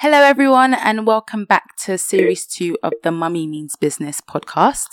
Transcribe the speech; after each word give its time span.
Hello, 0.00 0.18
everyone, 0.18 0.74
and 0.74 1.06
welcome 1.06 1.46
back 1.46 1.74
to 1.78 1.96
series 1.96 2.44
two 2.44 2.76
of 2.82 2.92
the 3.02 3.10
Mummy 3.10 3.46
Means 3.46 3.76
Business 3.76 4.20
podcast. 4.20 4.88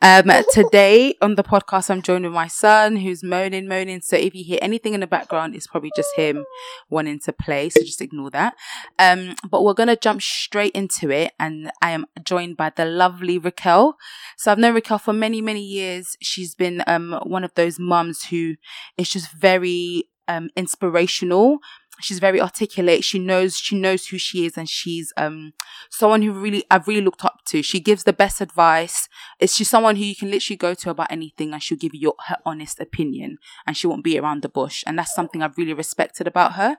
Um, 0.00 0.30
today 0.50 1.14
on 1.20 1.34
the 1.34 1.44
podcast, 1.44 1.90
I'm 1.90 2.00
joined 2.00 2.24
with 2.24 2.32
my 2.32 2.46
son 2.46 2.96
who's 2.96 3.22
moaning, 3.22 3.68
moaning. 3.68 4.00
So 4.00 4.16
if 4.16 4.34
you 4.34 4.42
hear 4.42 4.58
anything 4.62 4.94
in 4.94 5.00
the 5.00 5.06
background, 5.06 5.54
it's 5.54 5.66
probably 5.66 5.92
just 5.94 6.08
him 6.16 6.46
wanting 6.88 7.20
to 7.26 7.34
play. 7.34 7.68
So 7.68 7.82
just 7.82 8.00
ignore 8.00 8.30
that. 8.30 8.54
Um, 8.98 9.34
but 9.46 9.62
we're 9.62 9.74
going 9.74 9.90
to 9.90 9.96
jump 9.96 10.22
straight 10.22 10.72
into 10.72 11.10
it. 11.10 11.32
And 11.38 11.70
I 11.82 11.90
am 11.90 12.06
joined 12.24 12.56
by 12.56 12.70
the 12.74 12.86
lovely 12.86 13.36
Raquel. 13.36 13.98
So 14.38 14.50
I've 14.50 14.58
known 14.58 14.74
Raquel 14.74 14.96
for 14.96 15.12
many, 15.12 15.42
many 15.42 15.62
years. 15.62 16.16
She's 16.22 16.54
been, 16.54 16.82
um, 16.86 17.20
one 17.24 17.44
of 17.44 17.52
those 17.56 17.78
mums 17.78 18.24
who 18.30 18.54
is 18.96 19.10
just 19.10 19.30
very, 19.32 20.04
um, 20.28 20.48
inspirational 20.56 21.58
she's 22.00 22.18
very 22.18 22.40
articulate. 22.40 23.04
She 23.04 23.18
knows 23.18 23.56
she 23.56 23.78
knows 23.78 24.06
who 24.08 24.18
she 24.18 24.46
is 24.46 24.56
and 24.56 24.68
she's 24.68 25.12
um 25.16 25.52
someone 25.90 26.22
who 26.22 26.32
really 26.32 26.64
i've 26.70 26.88
really 26.88 27.00
looked 27.00 27.24
up 27.24 27.40
to. 27.46 27.62
She 27.62 27.80
gives 27.80 28.04
the 28.04 28.12
best 28.12 28.40
advice. 28.40 29.08
It's 29.38 29.54
she's 29.54 29.68
someone 29.70 29.96
who 29.96 30.04
you 30.04 30.16
can 30.16 30.30
literally 30.30 30.56
go 30.56 30.74
to 30.74 30.90
about 30.90 31.10
anything 31.10 31.52
and 31.52 31.62
she'll 31.62 31.78
give 31.78 31.94
you 31.94 32.00
your, 32.00 32.14
her 32.26 32.36
honest 32.44 32.80
opinion 32.80 33.38
and 33.66 33.76
she 33.76 33.86
won't 33.86 34.04
be 34.04 34.18
around 34.18 34.42
the 34.42 34.48
bush. 34.48 34.82
And 34.86 34.98
that's 34.98 35.14
something 35.14 35.42
i've 35.42 35.58
really 35.58 35.72
respected 35.72 36.26
about 36.26 36.52
her. 36.54 36.76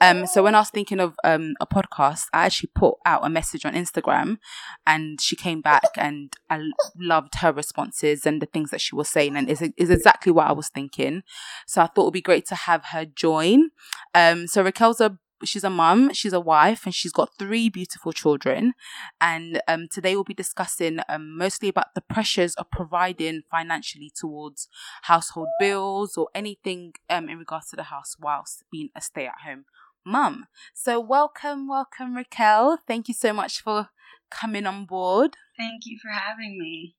Um 0.00 0.26
so 0.26 0.42
when 0.42 0.54
i 0.54 0.60
was 0.60 0.70
thinking 0.70 1.00
of 1.00 1.16
um 1.24 1.54
a 1.60 1.66
podcast 1.66 2.24
i 2.32 2.46
actually 2.46 2.70
put 2.74 2.96
out 3.04 3.24
a 3.24 3.30
message 3.30 3.64
on 3.64 3.74
instagram 3.74 4.38
and 4.86 5.20
she 5.20 5.36
came 5.36 5.60
back 5.60 5.84
and 5.96 6.34
i 6.50 6.60
loved 6.98 7.36
her 7.36 7.52
responses 7.52 8.26
and 8.26 8.42
the 8.42 8.46
things 8.46 8.70
that 8.70 8.80
she 8.80 8.94
was 8.94 9.08
saying 9.08 9.36
and 9.36 9.48
is 9.48 9.62
is 9.76 9.90
exactly 9.90 10.32
what 10.32 10.46
i 10.46 10.52
was 10.52 10.68
thinking. 10.68 11.22
So 11.66 11.82
i 11.82 11.86
thought 11.86 12.02
it 12.02 12.04
would 12.06 12.12
be 12.12 12.20
great 12.20 12.46
to 12.46 12.54
have 12.54 12.86
her 12.86 13.04
join. 13.04 13.70
Um 14.14 14.46
so 14.46 14.55
Raquel's 14.62 15.00
a 15.00 15.18
she's 15.44 15.64
a 15.64 15.70
mum, 15.70 16.12
she's 16.12 16.32
a 16.32 16.40
wife, 16.40 16.84
and 16.84 16.94
she's 16.94 17.12
got 17.12 17.36
three 17.38 17.68
beautiful 17.68 18.12
children. 18.12 18.72
And 19.20 19.60
um, 19.68 19.88
today 19.90 20.14
we'll 20.14 20.24
be 20.24 20.34
discussing 20.34 21.00
um, 21.08 21.36
mostly 21.36 21.68
about 21.68 21.94
the 21.94 22.00
pressures 22.00 22.54
of 22.54 22.70
providing 22.70 23.42
financially 23.50 24.10
towards 24.14 24.68
household 25.02 25.48
bills 25.58 26.16
or 26.16 26.28
anything 26.34 26.94
um, 27.10 27.28
in 27.28 27.38
regards 27.38 27.68
to 27.70 27.76
the 27.76 27.84
house 27.84 28.16
whilst 28.18 28.64
being 28.70 28.88
a 28.96 29.00
stay-at-home 29.00 29.64
mum. 30.04 30.46
So 30.72 31.00
welcome, 31.00 31.68
welcome, 31.68 32.16
Raquel. 32.16 32.78
Thank 32.86 33.08
you 33.08 33.14
so 33.14 33.32
much 33.32 33.60
for 33.60 33.88
coming 34.30 34.66
on 34.66 34.86
board. 34.86 35.36
Thank 35.58 35.82
you 35.84 35.98
for 36.00 36.10
having 36.10 36.58
me. 36.58 36.96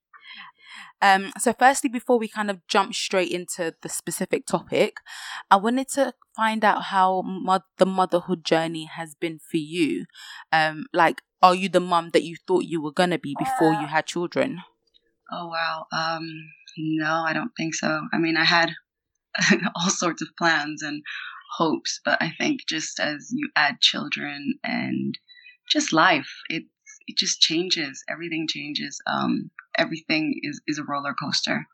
Um, 1.01 1.31
so, 1.37 1.53
firstly, 1.53 1.89
before 1.89 2.17
we 2.17 2.27
kind 2.27 2.49
of 2.49 2.65
jump 2.67 2.93
straight 2.93 3.31
into 3.31 3.75
the 3.81 3.89
specific 3.89 4.45
topic, 4.45 4.97
I 5.51 5.55
wanted 5.57 5.87
to 5.89 6.13
find 6.35 6.63
out 6.65 6.83
how 6.83 7.21
mo- 7.21 7.61
the 7.77 7.85
motherhood 7.85 8.43
journey 8.43 8.85
has 8.85 9.15
been 9.15 9.39
for 9.39 9.57
you. 9.57 10.05
Um, 10.51 10.85
like, 10.93 11.21
are 11.41 11.55
you 11.55 11.69
the 11.69 11.79
mum 11.79 12.11
that 12.13 12.23
you 12.23 12.35
thought 12.47 12.65
you 12.65 12.81
were 12.81 12.91
gonna 12.91 13.19
be 13.19 13.35
before 13.35 13.73
you 13.73 13.87
had 13.87 14.05
children? 14.07 14.61
Oh 15.31 15.47
wow. 15.47 15.85
Um, 15.91 16.29
no, 16.77 17.23
I 17.27 17.33
don't 17.33 17.51
think 17.57 17.75
so. 17.75 18.01
I 18.13 18.17
mean, 18.17 18.37
I 18.37 18.45
had 18.45 18.71
all 19.75 19.89
sorts 19.89 20.21
of 20.21 20.29
plans 20.37 20.81
and 20.81 21.03
hopes, 21.57 21.99
but 22.03 22.21
I 22.21 22.31
think 22.37 22.61
just 22.67 22.99
as 22.99 23.29
you 23.31 23.49
add 23.55 23.81
children 23.81 24.55
and 24.63 25.17
just 25.69 25.93
life, 25.93 26.29
it 26.49 26.63
it 27.07 27.17
just 27.17 27.39
changes. 27.41 28.03
Everything 28.09 28.47
changes. 28.47 28.99
Um, 29.07 29.49
everything 29.77 30.39
is, 30.43 30.61
is 30.67 30.77
a 30.77 30.83
roller 30.83 31.13
coaster. 31.13 31.65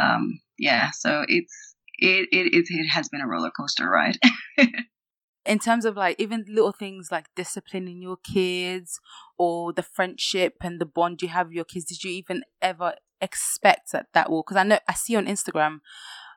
Um, 0.00 0.40
yeah, 0.58 0.90
so 0.92 1.24
it's 1.28 1.74
it, 1.98 2.28
it 2.32 2.54
it 2.54 2.66
it 2.68 2.88
has 2.88 3.08
been 3.08 3.20
a 3.20 3.26
roller 3.26 3.50
coaster 3.50 3.88
ride. 3.88 4.18
in 5.46 5.58
terms 5.58 5.84
of 5.84 5.96
like 5.96 6.16
even 6.18 6.44
little 6.48 6.72
things 6.72 7.08
like 7.10 7.26
disciplining 7.34 8.02
your 8.02 8.16
kids 8.16 9.00
or 9.38 9.72
the 9.72 9.82
friendship 9.82 10.56
and 10.60 10.80
the 10.80 10.86
bond 10.86 11.22
you 11.22 11.28
have 11.28 11.48
with 11.48 11.56
your 11.56 11.64
kids, 11.64 11.86
did 11.86 12.04
you 12.04 12.10
even 12.10 12.42
ever 12.60 12.94
expect 13.20 13.92
that 13.92 14.06
that 14.12 14.30
will? 14.30 14.42
Because 14.42 14.56
I 14.56 14.64
know 14.64 14.78
I 14.88 14.94
see 14.94 15.16
on 15.16 15.26
Instagram 15.26 15.80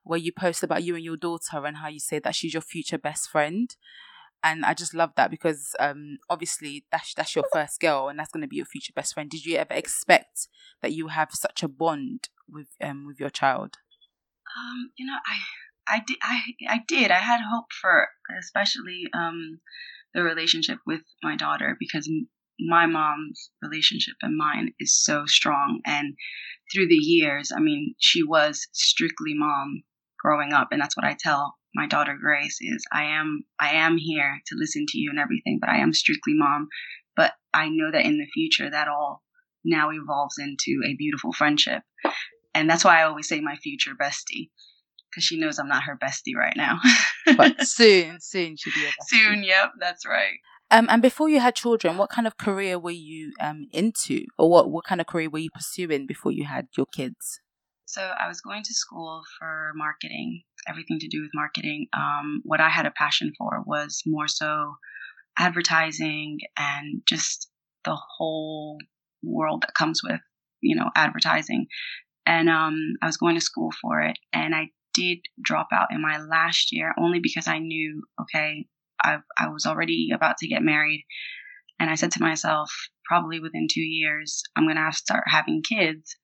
where 0.04 0.20
you 0.20 0.32
post 0.32 0.64
about 0.64 0.84
you 0.84 0.96
and 0.96 1.04
your 1.04 1.18
daughter 1.18 1.66
and 1.66 1.78
how 1.78 1.88
you 1.88 2.00
say 2.00 2.20
that 2.20 2.36
she's 2.36 2.54
your 2.54 2.62
future 2.62 2.98
best 2.98 3.30
friend 3.30 3.76
and 4.44 4.66
I 4.66 4.74
just 4.74 4.94
love 4.94 5.12
that 5.16 5.32
because 5.32 5.76
um 5.80 6.18
obviously 6.30 6.86
that's 6.92 7.14
that's 7.14 7.36
your 7.36 7.46
first 7.52 7.80
girl 7.80 8.08
and 8.08 8.20
that's 8.20 8.32
going 8.32 8.42
to 8.42 8.48
be 8.48 8.58
your 8.58 8.66
future 8.66 8.94
best 8.96 9.14
friend. 9.14 9.30
Did 9.30 9.46
you 9.46 9.58
ever 9.58 9.74
expect 9.74 10.48
that 10.82 10.94
you 10.94 11.08
have 11.08 11.30
such 11.32 11.64
a 11.64 11.68
bond 11.68 12.30
with 12.48 12.68
um 12.82 13.06
with 13.06 13.20
your 13.20 13.30
child? 13.30 13.78
Um, 14.58 14.92
you 14.98 15.06
know, 15.06 15.18
I 15.26 15.96
I 15.96 16.04
did 16.06 16.18
I 16.22 16.40
I 16.68 16.80
did. 16.88 17.12
I 17.12 17.20
had 17.20 17.42
hope 17.42 17.68
for 17.82 18.08
especially 18.40 19.04
um 19.14 19.60
the 20.14 20.24
relationship 20.24 20.80
with 20.86 21.02
my 21.22 21.36
daughter 21.36 21.76
because 21.80 22.10
my 22.60 22.86
mom's 22.86 23.52
relationship 23.62 24.16
and 24.22 24.36
mine 24.36 24.74
is 24.80 25.02
so 25.02 25.26
strong 25.26 25.80
and 25.86 26.16
through 26.72 26.88
the 26.88 26.96
years, 26.96 27.52
I 27.56 27.60
mean, 27.62 27.96
she 28.00 28.22
was 28.24 28.68
strictly 28.74 29.34
mom 29.34 29.84
growing 30.22 30.54
up 30.54 30.70
and 30.72 30.82
that's 30.82 30.98
what 30.98 31.06
I 31.06 31.16
tell 31.18 31.59
my 31.74 31.88
daughter 31.88 32.18
Grace 32.19 32.57
is 32.62 32.84
I 32.91 33.03
am 33.06 33.44
I 33.59 33.72
am 33.75 33.97
here 33.97 34.41
to 34.47 34.56
listen 34.57 34.85
to 34.90 34.97
you 34.97 35.09
and 35.09 35.19
everything, 35.19 35.59
but 35.59 35.69
I 35.69 35.78
am 35.78 35.94
strictly 35.94 36.34
mom. 36.34 36.68
But 37.16 37.34
I 37.53 37.69
know 37.69 37.91
that 37.91 38.06
in 38.06 38.18
the 38.18 38.28
future 38.34 38.69
that 38.69 38.88
all 38.88 39.24
now 39.63 39.90
evolves 39.91 40.38
into 40.40 40.81
a 40.85 40.96
beautiful 40.96 41.34
friendship. 41.34 41.84
And 42.53 42.69
that's 42.69 42.84
why 42.84 43.00
I 43.00 43.03
always 43.03 43.28
say 43.28 43.41
my 43.41 43.56
future 43.58 43.91
bestie. 44.00 44.50
Because 45.09 45.24
she 45.24 45.40
knows 45.40 45.58
I'm 45.58 45.68
not 45.68 45.84
her 45.84 45.97
bestie 45.97 46.35
right 46.38 46.56
now. 46.56 46.79
but 47.35 47.62
soon, 47.68 48.19
soon 48.19 48.56
she'll 48.58 48.74
be 48.74 48.85
a 48.85 48.90
bestie. 48.90 49.25
Soon, 49.25 49.44
yep, 49.44 49.72
that's 49.79 50.06
right. 50.06 50.38
Um, 50.72 50.88
and 50.90 51.02
before 51.02 51.29
you 51.29 51.40
had 51.40 51.56
children, 51.56 51.97
what 51.97 52.12
kind 52.12 52.28
of 52.28 52.38
career 52.38 52.78
were 52.78 52.91
you 52.91 53.34
um 53.40 53.68
into, 53.72 54.25
or 54.38 54.50
what 54.50 54.69
what 54.69 54.85
kind 54.85 55.02
of 55.02 55.08
career 55.08 55.29
were 55.29 55.40
you 55.40 55.50
pursuing 55.52 56.06
before 56.06 56.31
you 56.31 56.46
had 56.46 56.68
your 56.78 56.85
kids? 56.85 57.40
So 57.90 58.02
I 58.04 58.28
was 58.28 58.40
going 58.40 58.62
to 58.62 58.74
school 58.76 59.24
for 59.40 59.72
marketing, 59.74 60.44
everything 60.68 61.00
to 61.00 61.08
do 61.08 61.22
with 61.24 61.32
marketing. 61.34 61.88
Um, 61.92 62.40
what 62.44 62.62
I 62.62 62.70
had 62.70 62.86
a 62.86 62.92
passion 62.92 63.34
for 63.36 63.64
was 63.66 64.04
more 64.06 64.28
so 64.28 64.76
advertising 65.40 66.38
and 66.56 67.02
just 67.08 67.50
the 67.86 67.98
whole 68.18 68.78
world 69.24 69.64
that 69.64 69.74
comes 69.74 70.02
with, 70.04 70.22
you 70.62 70.76
know, 70.76 70.92
advertising. 70.96 71.66
And 72.28 72.48
um, 72.48 72.94
I 73.02 73.08
was 73.08 73.18
going 73.18 73.34
to 73.34 73.42
school 73.42 73.72
for 73.82 74.02
it, 74.02 74.20
and 74.32 74.54
I 74.54 74.70
did 74.94 75.18
drop 75.42 75.70
out 75.74 75.88
in 75.92 76.00
my 76.00 76.20
last 76.20 76.72
year 76.72 76.94
only 76.96 77.20
because 77.20 77.48
I 77.48 77.58
knew, 77.58 78.04
okay, 78.22 78.68
I 79.04 79.18
I 79.36 79.50
was 79.50 79.66
already 79.66 80.10
about 80.14 80.38
to 80.38 80.48
get 80.48 80.62
married, 80.62 81.08
and 81.80 81.90
I 81.90 81.96
said 81.96 82.12
to 82.12 82.22
myself, 82.22 82.72
probably 83.06 83.40
within 83.40 83.66
two 83.68 83.82
years, 83.82 84.44
I'm 84.56 84.68
gonna 84.68 84.80
have 84.80 84.94
to 84.94 85.00
start 85.00 85.24
having 85.26 85.64
kids 85.64 86.16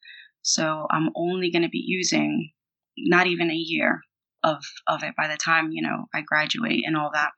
so 0.45 0.85
I'm 0.91 1.09
only 1.15 1.51
going 1.51 1.63
to 1.63 1.69
be 1.69 1.83
using 1.83 2.51
not 2.97 3.25
even 3.25 3.49
a 3.49 3.55
year 3.55 4.01
of 4.43 4.63
of 4.87 5.03
it 5.03 5.15
by 5.17 5.27
the 5.27 5.37
time 5.37 5.71
you 5.71 5.81
know 5.81 6.05
I 6.13 6.21
graduate 6.21 6.83
and 6.85 6.95
all 6.95 7.11
that. 7.13 7.31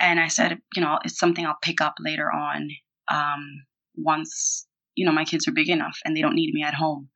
And 0.00 0.18
I 0.18 0.26
said, 0.28 0.58
you 0.74 0.82
know, 0.82 0.98
it's 1.04 1.18
something 1.18 1.46
I'll 1.46 1.56
pick 1.62 1.80
up 1.80 1.94
later 2.00 2.30
on 2.30 2.68
um, 3.08 3.64
once 3.96 4.66
you 4.96 5.06
know 5.06 5.12
my 5.12 5.24
kids 5.24 5.46
are 5.46 5.52
big 5.52 5.68
enough 5.68 5.98
and 6.04 6.16
they 6.16 6.20
don't 6.20 6.34
need 6.34 6.52
me 6.52 6.64
at 6.64 6.74
home. 6.74 7.08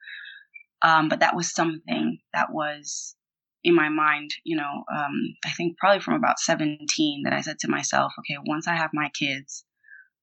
Um, 0.82 1.08
but 1.08 1.20
that 1.20 1.34
was 1.34 1.52
something 1.52 2.18
that 2.32 2.52
was 2.52 3.16
in 3.64 3.74
my 3.74 3.88
mind, 3.88 4.30
you 4.44 4.56
know, 4.56 4.84
um, 4.94 5.34
I 5.44 5.50
think 5.50 5.78
probably 5.78 6.00
from 6.00 6.14
about 6.14 6.38
17 6.38 7.22
that 7.24 7.32
I 7.32 7.40
said 7.40 7.58
to 7.60 7.68
myself, 7.68 8.12
okay, 8.20 8.38
once 8.46 8.68
I 8.68 8.76
have 8.76 8.90
my 8.94 9.10
kids, 9.18 9.64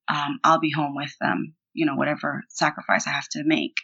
um, 0.07 0.39
I'll 0.45 0.61
be 0.61 0.71
home 0.71 0.95
with 0.95 1.13
them, 1.19 1.53
you 1.73 1.85
know, 1.85 1.95
whatever 1.95 2.45
sacrifice 2.47 3.07
I 3.07 3.11
have 3.11 3.27
to 3.31 3.43
make. 3.43 3.75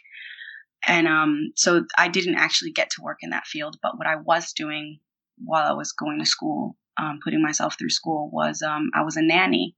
And 0.86 1.06
um, 1.06 1.52
so 1.56 1.84
I 1.96 2.08
didn't 2.08 2.36
actually 2.36 2.72
get 2.72 2.90
to 2.90 3.02
work 3.02 3.18
in 3.22 3.30
that 3.30 3.46
field, 3.46 3.76
but 3.82 3.96
what 3.96 4.06
I 4.06 4.16
was 4.16 4.52
doing 4.52 4.98
while 5.38 5.70
I 5.70 5.74
was 5.74 5.92
going 5.92 6.18
to 6.18 6.26
school, 6.26 6.76
um, 7.00 7.20
putting 7.22 7.42
myself 7.42 7.76
through 7.78 7.90
school, 7.90 8.30
was 8.32 8.62
um, 8.62 8.90
I 8.94 9.02
was 9.02 9.16
a 9.16 9.22
nanny 9.22 9.76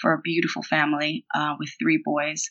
for 0.00 0.12
a 0.12 0.20
beautiful 0.20 0.62
family 0.62 1.24
uh, 1.34 1.54
with 1.58 1.70
three 1.80 2.02
boys. 2.04 2.50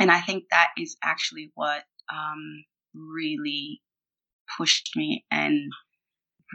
And 0.00 0.10
I 0.10 0.20
think 0.20 0.44
that 0.50 0.68
is 0.76 0.96
actually 1.02 1.50
what 1.54 1.84
um, 2.12 2.64
really 2.94 3.80
pushed 4.56 4.90
me 4.96 5.24
and 5.30 5.70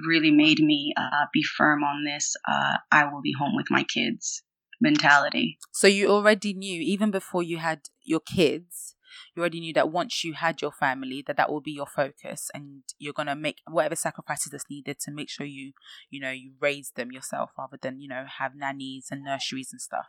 really 0.05 0.31
made 0.31 0.59
me 0.59 0.93
uh, 0.97 1.25
be 1.31 1.43
firm 1.43 1.83
on 1.83 2.03
this 2.03 2.35
uh, 2.47 2.77
I 2.91 3.05
will 3.05 3.21
be 3.21 3.33
home 3.37 3.55
with 3.55 3.67
my 3.69 3.83
kids 3.83 4.41
mentality. 4.81 5.57
So 5.71 5.87
you 5.87 6.09
already 6.09 6.53
knew, 6.53 6.81
even 6.81 7.11
before 7.11 7.43
you 7.43 7.57
had 7.57 7.89
your 8.01 8.19
kids, 8.19 8.92
you 9.35 9.41
already 9.41 9.59
knew 9.59 9.73
that 9.73 9.91
once 9.91 10.23
you 10.23 10.33
had 10.33 10.61
your 10.61 10.71
family 10.71 11.23
that 11.25 11.37
that 11.37 11.51
will 11.51 11.61
be 11.61 11.71
your 11.71 11.87
focus 11.87 12.49
and 12.53 12.83
you're 12.97 13.13
going 13.13 13.27
to 13.27 13.35
make 13.35 13.57
whatever 13.69 13.95
sacrifices 13.95 14.51
that's 14.51 14.69
needed 14.69 14.99
to 14.99 15.11
make 15.11 15.29
sure 15.29 15.45
you 15.45 15.73
you 16.09 16.19
know 16.19 16.31
you 16.31 16.53
raise 16.59 16.91
them 16.95 17.11
yourself 17.11 17.51
rather 17.57 17.77
than 17.81 17.99
you 17.99 18.07
know 18.07 18.25
have 18.39 18.55
nannies 18.55 19.07
and 19.11 19.23
nurseries 19.23 19.69
and 19.71 19.81
stuff 19.81 20.07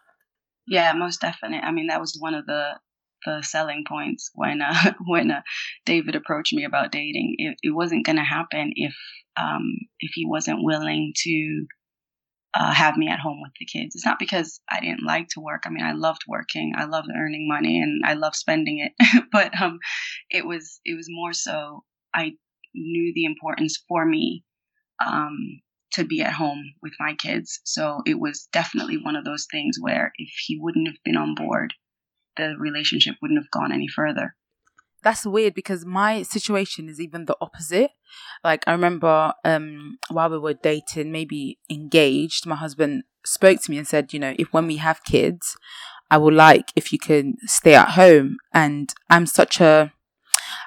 yeah 0.67 0.93
most 0.93 1.21
definitely 1.21 1.59
i 1.59 1.71
mean 1.71 1.89
that 1.89 2.01
was 2.01 2.17
one 2.19 2.35
of 2.35 2.47
the 2.47 2.75
the 3.25 3.43
selling 3.43 3.85
points 3.89 4.31
when 4.35 4.61
uh, 4.63 4.93
when 5.07 5.31
uh, 5.31 5.43
David 5.85 6.15
approached 6.15 6.53
me 6.53 6.65
about 6.65 6.93
dating. 6.93 7.37
It, 7.39 7.57
it 7.63 7.71
wasn't 7.71 8.07
going 8.07 8.17
to 8.17 8.23
happen 8.23 8.73
if 8.77 8.95
um, 9.37 9.77
if 10.01 10.13
he 10.15 10.27
wasn't 10.27 10.63
willing 10.63 11.13
to 11.23 11.67
uh, 12.55 12.73
have 12.73 12.97
me 12.97 13.09
at 13.09 13.19
home 13.19 13.41
with 13.43 13.53
the 13.59 13.67
kids. 13.67 13.95
It's 13.95 14.07
not 14.07 14.19
because 14.19 14.61
I 14.71 14.81
didn't 14.81 15.05
like 15.05 15.29
to 15.31 15.41
work. 15.41 15.63
I 15.67 15.71
mean, 15.71 15.85
I 15.85 15.93
loved 15.93 16.23
working. 16.29 16.73
I 16.77 16.85
loved 16.85 17.09
earning 17.15 17.49
money 17.49 17.81
and 17.81 18.03
I 18.05 18.15
love 18.15 18.37
spending 18.37 18.79
it. 18.79 19.25
but 19.33 19.61
um, 19.61 19.79
it 20.31 20.47
was 20.47 20.81
it 20.85 20.95
was 20.95 21.07
more 21.09 21.33
so 21.33 21.85
I 22.15 22.35
knew 22.75 23.13
the 23.15 23.25
importance 23.25 23.83
for 23.89 24.07
me 24.07 24.45
um, 25.05 25.61
to 25.93 26.05
be 26.05 26.23
at 26.23 26.33
home 26.33 26.75
with 26.81 26.93
my 27.01 27.15
kids. 27.15 27.61
So 27.65 28.03
it 28.07 28.19
was 28.19 28.49
definitely 28.53 28.99
one 28.99 29.17
of 29.17 29.25
those 29.25 29.47
things 29.51 29.77
where 29.81 30.13
if 30.17 30.33
he 30.47 30.59
wouldn't 30.61 30.87
have 30.87 31.03
been 31.05 31.17
on 31.17 31.35
board, 31.35 31.75
the 32.37 32.55
relationship 32.59 33.17
wouldn't 33.21 33.41
have 33.41 33.51
gone 33.51 33.73
any 33.73 33.89
further 33.89 34.37
that's 35.05 35.27
weird 35.27 35.55
because 35.55 35.85
my 35.85 36.23
situation 36.23 36.89
is 36.89 37.01
even 37.01 37.27
the 37.27 37.37
opposite. 37.41 37.91
Like 38.43 38.65
I 38.67 38.73
remember 38.73 39.35
um 39.45 39.99
while 40.11 40.31
we 40.31 40.39
were 40.39 40.55
dating, 40.55 41.13
maybe 41.13 41.59
engaged, 41.71 42.47
my 42.47 42.57
husband 42.57 43.05
spoke 43.25 43.63
to 43.63 43.71
me 43.71 43.79
and 43.79 43.87
said, 43.87 44.13
you 44.13 44.19
know, 44.19 44.35
if 44.39 44.53
when 44.53 44.67
we 44.67 44.77
have 44.77 45.05
kids, 45.05 45.57
I 46.11 46.19
would 46.19 46.35
like 46.35 46.73
if 46.77 46.93
you 46.93 46.99
can 46.99 47.37
stay 47.47 47.75
at 47.75 47.91
home. 47.91 48.39
And 48.53 48.93
I'm 49.11 49.27
such 49.27 49.61
a 49.61 49.93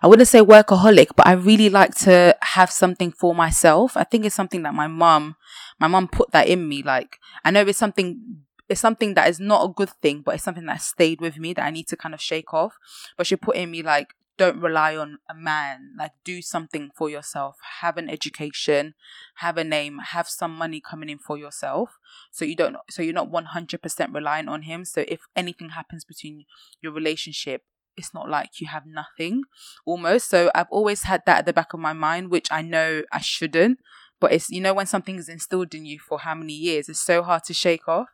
I 0.01 0.07
wouldn't 0.07 0.27
say 0.27 0.39
workaholic, 0.39 1.09
but 1.15 1.27
I 1.27 1.33
really 1.33 1.69
like 1.69 1.95
to 1.95 2.35
have 2.41 2.71
something 2.71 3.11
for 3.11 3.33
myself. 3.33 3.97
I 3.97 4.03
think 4.03 4.25
it's 4.25 4.35
something 4.35 4.63
that 4.63 4.73
my 4.73 4.87
mum, 4.87 5.35
my 5.79 5.87
mum 5.87 6.07
put 6.07 6.31
that 6.31 6.47
in 6.47 6.67
me. 6.67 6.83
Like, 6.83 7.17
I 7.43 7.51
know 7.51 7.61
it's 7.61 7.79
something 7.79 8.43
it's 8.69 8.81
something 8.81 9.13
that 9.13 9.29
is 9.29 9.39
not 9.39 9.63
a 9.63 9.73
good 9.73 9.89
thing, 10.01 10.21
but 10.25 10.35
it's 10.35 10.43
something 10.43 10.65
that 10.65 10.81
stayed 10.81 11.21
with 11.21 11.37
me 11.37 11.53
that 11.53 11.65
I 11.65 11.71
need 11.71 11.87
to 11.87 11.97
kind 11.97 12.13
of 12.13 12.21
shake 12.21 12.53
off. 12.53 12.75
But 13.17 13.25
she 13.25 13.35
put 13.35 13.55
in 13.55 13.71
me 13.71 13.81
like, 13.81 14.13
don't 14.37 14.61
rely 14.61 14.95
on 14.95 15.19
a 15.29 15.33
man. 15.33 15.93
Like, 15.97 16.11
do 16.23 16.41
something 16.41 16.91
for 16.95 17.09
yourself. 17.09 17.57
Have 17.81 17.97
an 17.97 18.09
education, 18.09 18.93
have 19.35 19.57
a 19.57 19.63
name, 19.63 19.99
have 19.99 20.29
some 20.29 20.55
money 20.55 20.81
coming 20.81 21.09
in 21.09 21.17
for 21.17 21.37
yourself. 21.37 21.97
So 22.31 22.45
you 22.45 22.55
don't, 22.55 22.77
so 22.89 23.01
you're 23.01 23.13
not 23.13 23.31
100% 23.31 24.13
reliant 24.13 24.49
on 24.49 24.63
him. 24.63 24.85
So 24.85 25.03
if 25.07 25.21
anything 25.35 25.69
happens 25.69 26.05
between 26.05 26.45
your 26.81 26.91
relationship, 26.91 27.63
it's 27.97 28.13
not 28.13 28.29
like 28.29 28.61
you 28.61 28.67
have 28.67 28.83
nothing 28.85 29.43
almost. 29.85 30.29
So 30.29 30.51
I've 30.53 30.69
always 30.69 31.03
had 31.03 31.23
that 31.25 31.39
at 31.39 31.45
the 31.47 31.53
back 31.53 31.73
of 31.73 31.79
my 31.79 31.93
mind, 31.93 32.29
which 32.29 32.47
I 32.51 32.61
know 32.61 33.01
I 33.11 33.19
shouldn't. 33.19 33.79
But 34.19 34.33
it's, 34.33 34.49
you 34.49 34.61
know, 34.61 34.73
when 34.73 34.85
something 34.85 35.17
is 35.17 35.29
instilled 35.29 35.73
in 35.73 35.85
you 35.85 35.99
for 35.99 36.19
how 36.19 36.35
many 36.35 36.53
years, 36.53 36.89
it's 36.89 36.99
so 36.99 37.23
hard 37.23 37.43
to 37.45 37.53
shake 37.53 37.87
off. 37.87 38.07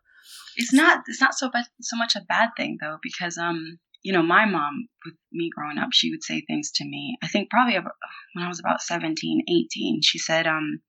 It's 0.56 0.74
not, 0.74 1.04
it's 1.08 1.22
not 1.22 1.34
so 1.34 1.50
bad, 1.50 1.66
so 1.82 1.98
much 1.98 2.16
a 2.16 2.22
bad 2.22 2.50
thing 2.56 2.78
though, 2.82 2.98
because, 3.02 3.38
um, 3.38 3.80
you 4.04 4.12
know, 4.12 4.22
my 4.22 4.46
mom, 4.46 4.88
with 5.06 5.16
me 5.32 5.50
growing 5.56 5.78
up, 5.78 5.90
she 5.94 6.12
would 6.12 6.24
say 6.24 6.42
things 6.42 6.72
to 6.76 6.86
me. 6.86 7.18
I 7.24 7.28
think 7.28 7.50
probably 7.50 7.76
when 7.76 8.46
I 8.46 8.50
was 8.50 8.60
about 8.60 8.82
17, 8.82 9.44
18, 9.48 10.02
she 10.04 10.20
said, 10.20 10.46
um, 10.46 10.82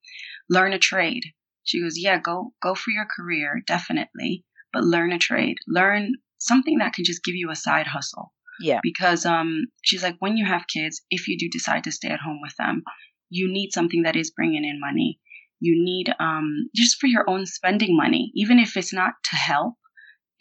learn 0.50 0.72
a 0.72 0.78
trade. 0.78 1.22
She 1.62 1.80
goes, 1.80 1.94
yeah, 1.96 2.18
go, 2.18 2.52
go 2.60 2.74
for 2.74 2.90
your 2.90 3.06
career, 3.06 3.62
definitely, 3.66 4.44
but 4.72 4.84
learn 4.84 5.12
a 5.12 5.18
trade. 5.18 5.56
Learn 5.68 6.14
something 6.38 6.78
that 6.78 6.92
can 6.92 7.04
just 7.04 7.24
give 7.24 7.36
you 7.36 7.50
a 7.50 7.56
side 7.56 7.86
hustle. 7.86 8.32
Yeah. 8.60 8.80
Because, 8.82 9.24
um, 9.24 9.66
she's 9.82 10.02
like, 10.02 10.16
when 10.18 10.36
you 10.36 10.44
have 10.44 10.66
kids, 10.66 11.00
if 11.08 11.28
you 11.28 11.38
do 11.38 11.48
decide 11.50 11.84
to 11.84 11.92
stay 11.92 12.08
at 12.08 12.20
home 12.20 12.40
with 12.42 12.54
them, 12.58 12.82
you 13.30 13.50
need 13.50 13.70
something 13.72 14.02
that 14.02 14.16
is 14.16 14.32
bringing 14.32 14.64
in 14.64 14.80
money. 14.80 15.20
You 15.60 15.74
need, 15.82 16.12
um, 16.18 16.68
just 16.74 16.98
for 17.00 17.06
your 17.06 17.28
own 17.30 17.46
spending 17.46 17.96
money, 17.96 18.32
even 18.34 18.58
if 18.58 18.76
it's 18.76 18.92
not 18.92 19.14
to 19.30 19.36
help, 19.36 19.74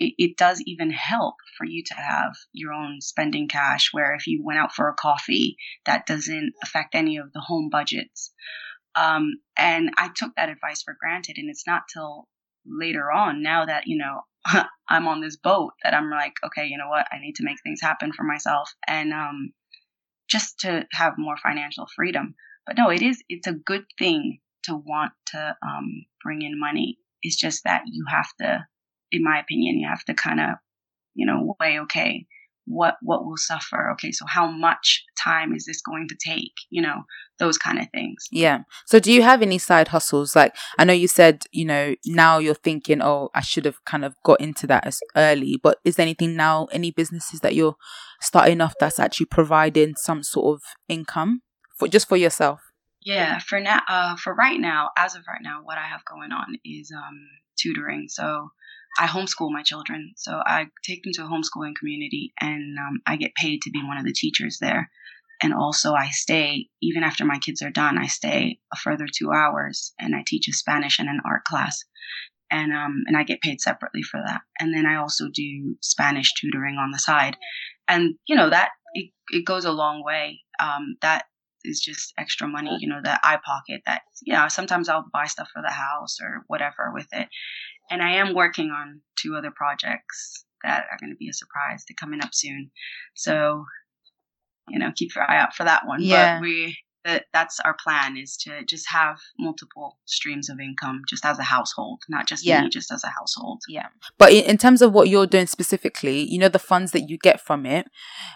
it, 0.04 0.14
it 0.18 0.38
does 0.38 0.62
even 0.66 0.92
help 0.92 1.36
for 1.58 1.66
you 1.66 1.84
to 1.86 1.96
have 1.96 2.34
your 2.52 2.74
own 2.74 3.02
spending 3.02 3.48
cash 3.48 3.90
where 3.92 4.14
if 4.16 4.28
you 4.28 4.44
went 4.44 4.60
out 4.60 4.74
for 4.74 4.90
a 4.90 4.96
coffee 4.96 5.58
that 5.86 6.06
doesn't 6.06 6.54
affect 6.64 6.96
any 6.96 7.18
of 7.18 7.32
the 7.34 7.42
home 7.42 7.70
budgets. 7.72 8.32
Um, 8.96 9.38
and 9.58 9.90
i 9.98 10.10
took 10.16 10.36
that 10.36 10.50
advice 10.50 10.84
for 10.84 10.96
granted 11.00 11.38
and 11.40 11.50
it's 11.50 11.66
not 11.66 11.84
till 11.92 12.28
later 12.64 13.12
on 13.12 13.42
now 13.42 13.66
that 13.66 13.88
you 13.88 13.98
know 13.98 14.22
i'm 14.90 15.08
on 15.08 15.20
this 15.20 15.36
boat 15.36 15.72
that 15.84 15.96
i'm 15.96 16.12
like 16.12 16.34
okay 16.46 16.68
you 16.68 16.78
know 16.78 16.90
what? 16.90 17.06
I 17.12 17.20
need 17.20 17.36
to 17.36 17.44
make 17.44 17.58
things 17.64 17.82
happen 17.82 18.12
for 18.14 18.24
myself 18.24 18.74
and 18.88 19.14
um, 19.14 19.54
just 20.28 20.60
to 20.60 20.86
have 20.92 21.14
more 21.18 21.38
financial 21.38 21.88
freedom. 21.96 22.36
But 22.66 22.78
no 22.78 22.90
it 22.90 23.02
is 23.02 23.22
it's 23.30 23.48
a 23.48 23.54
good 23.54 23.86
thing 24.00 24.40
to 24.64 24.76
want 24.76 25.14
to 25.28 25.56
um, 25.62 26.06
bring 26.24 26.42
in 26.42 26.60
money. 26.60 26.98
It's 27.22 27.36
just 27.36 27.64
that 27.66 27.84
you 27.86 28.06
have 28.10 28.30
to 28.40 28.66
in 29.14 29.24
my 29.24 29.40
opinion, 29.40 29.80
you 29.80 29.88
have 29.88 30.04
to 30.06 30.14
kind 30.14 30.40
of, 30.40 30.50
you 31.14 31.26
know, 31.26 31.56
weigh, 31.60 31.80
okay, 31.80 32.26
what, 32.66 32.96
what 33.02 33.26
will 33.26 33.38
suffer? 33.38 33.92
Okay. 33.92 34.12
So 34.12 34.26
how 34.26 34.50
much 34.50 35.04
time 35.22 35.54
is 35.54 35.66
this 35.66 35.82
going 35.82 36.08
to 36.08 36.16
take? 36.16 36.54
You 36.70 36.82
know, 36.82 37.04
those 37.38 37.58
kind 37.58 37.78
of 37.78 37.88
things. 37.92 38.26
Yeah. 38.32 38.60
So 38.86 39.00
do 39.00 39.12
you 39.12 39.22
have 39.22 39.42
any 39.42 39.58
side 39.58 39.90
hustles? 39.90 40.36
Like, 40.36 40.56
I 40.80 40.86
know 40.86 40.94
you 40.94 41.08
said, 41.08 41.44
you 41.52 41.66
know, 41.66 41.96
now 42.06 42.38
you're 42.38 42.54
thinking, 42.54 43.02
oh, 43.02 43.30
I 43.36 43.42
should 43.42 43.66
have 43.66 43.84
kind 43.86 44.06
of 44.06 44.16
got 44.24 44.40
into 44.40 44.66
that 44.68 44.88
as 44.88 45.00
early, 45.16 45.60
but 45.62 45.80
is 45.84 45.98
there 45.98 46.06
anything 46.06 46.36
now, 46.36 46.68
any 46.72 46.92
businesses 46.92 47.42
that 47.42 47.56
you're 47.56 47.76
starting 48.22 48.62
off 48.62 48.76
that's 48.80 49.00
actually 49.00 49.26
providing 49.26 49.96
some 49.96 50.24
sort 50.24 50.56
of 50.56 50.62
income 50.88 51.42
for 51.78 51.88
just 51.88 52.08
for 52.08 52.18
yourself? 52.18 52.62
Yeah, 53.02 53.40
for 53.40 53.60
now, 53.60 53.82
uh, 53.90 54.16
for 54.16 54.34
right 54.34 54.60
now, 54.60 54.92
as 54.98 55.16
of 55.16 55.24
right 55.28 55.42
now, 55.42 55.60
what 55.64 55.78
I 55.78 55.88
have 55.88 56.06
going 56.06 56.32
on 56.32 56.56
is 56.64 56.90
um, 56.96 57.28
tutoring. 57.62 58.06
So 58.08 58.52
I 58.98 59.08
homeschool 59.08 59.52
my 59.52 59.64
children. 59.64 60.14
So 60.18 60.42
I 60.46 60.68
take 60.84 61.04
them 61.04 61.14
to 61.14 61.24
a 61.24 61.28
homeschooling 61.28 61.76
community 61.80 62.34
and 62.40 62.78
um, 62.78 63.02
I 63.08 63.16
get 63.16 63.36
paid 63.36 63.62
to 63.64 63.72
be 63.72 63.84
one 63.84 63.98
of 63.98 64.06
the 64.06 64.14
teachers 64.14 64.58
there. 64.60 64.90
And 65.42 65.54
also, 65.54 65.94
I 65.94 66.10
stay, 66.10 66.68
even 66.82 67.04
after 67.04 67.26
my 67.26 67.38
kids 67.38 67.62
are 67.62 67.72
done, 67.72 67.98
I 67.98 68.08
stay 68.08 68.60
a 68.74 68.78
further 68.78 69.08
two 69.14 69.32
hours 69.32 69.94
and 70.00 70.16
I 70.16 70.24
teach 70.26 70.48
a 70.48 70.54
Spanish 70.54 71.00
and 71.00 71.10
an 71.10 71.20
art 71.26 71.44
class. 71.44 71.84
And, 72.50 72.72
um, 72.72 73.04
and 73.08 73.18
I 73.18 73.24
get 73.24 73.42
paid 73.42 73.60
separately 73.60 74.04
for 74.04 74.22
that. 74.26 74.42
And 74.60 74.74
then 74.74 74.86
I 74.86 74.96
also 74.96 75.26
do 75.34 75.76
Spanish 75.82 76.32
tutoring 76.34 76.76
on 76.76 76.92
the 76.92 77.00
side. 77.00 77.36
And, 77.90 78.16
you 78.28 78.36
know, 78.36 78.50
that 78.52 78.70
it, 78.94 79.12
it 79.32 79.46
goes 79.46 79.66
a 79.66 79.72
long 79.72 80.04
way. 80.04 80.42
Um, 80.62 80.96
that 81.02 81.26
is 81.66 81.82
just 81.82 82.14
extra 82.18 82.48
money, 82.48 82.78
you 82.80 82.88
know, 82.88 83.02
that 83.04 83.20
I 83.24 83.38
pocket 83.44 83.82
that, 83.86 84.04
you 84.22 84.34
know, 84.34 84.48
sometimes 84.50 84.88
I'll 84.88 85.06
buy 85.12 85.26
stuff 85.26 85.50
for 85.52 85.62
the 85.62 85.74
house 85.74 86.20
or 86.22 86.44
whatever 86.48 86.92
with 86.94 87.08
it 87.12 87.28
and 87.94 88.02
I 88.02 88.14
am 88.14 88.34
working 88.34 88.72
on 88.72 89.02
two 89.16 89.36
other 89.36 89.52
projects 89.52 90.46
that 90.64 90.86
are 90.92 90.98
going 91.00 91.12
to 91.12 91.18
be 91.18 91.30
a 91.30 91.34
surprise 91.34 91.86
to 91.86 91.94
coming 91.94 92.22
up 92.22 92.32
soon. 92.34 92.72
So, 93.14 93.66
you 94.68 94.80
know, 94.80 94.92
keep 94.96 95.14
your 95.16 95.30
eye 95.30 95.38
out 95.38 95.54
for 95.54 95.64
that 95.64 95.86
one. 95.86 96.02
Yeah. 96.02 96.38
But 96.38 96.42
we 96.42 96.78
that 97.04 97.26
that's 97.34 97.60
our 97.62 97.76
plan 97.76 98.18
is 98.18 98.38
to 98.38 98.64
just 98.66 98.90
have 98.90 99.20
multiple 99.40 99.98
streams 100.06 100.50
of 100.50 100.60
income 100.60 101.02
just 101.08 101.26
as 101.26 101.40
a 101.40 101.44
household 101.44 102.02
not 102.10 102.28
just 102.28 102.46
yeah. 102.46 102.62
me 102.62 102.70
just 102.70 102.92
as 102.92 103.04
a 103.04 103.10
household. 103.10 103.62
Yeah. 103.68 103.88
But 104.18 104.32
in, 104.32 104.58
terms 104.58 104.82
of 104.82 104.94
what 104.94 105.10
you're 105.10 105.28
doing 105.28 105.48
specifically 105.48 106.22
you 106.22 106.40
know 106.40 106.48
the 106.48 106.60
funds 106.60 106.92
that 106.92 107.10
you 107.10 107.18
get 107.18 107.42
from 107.42 107.66
it 107.66 107.88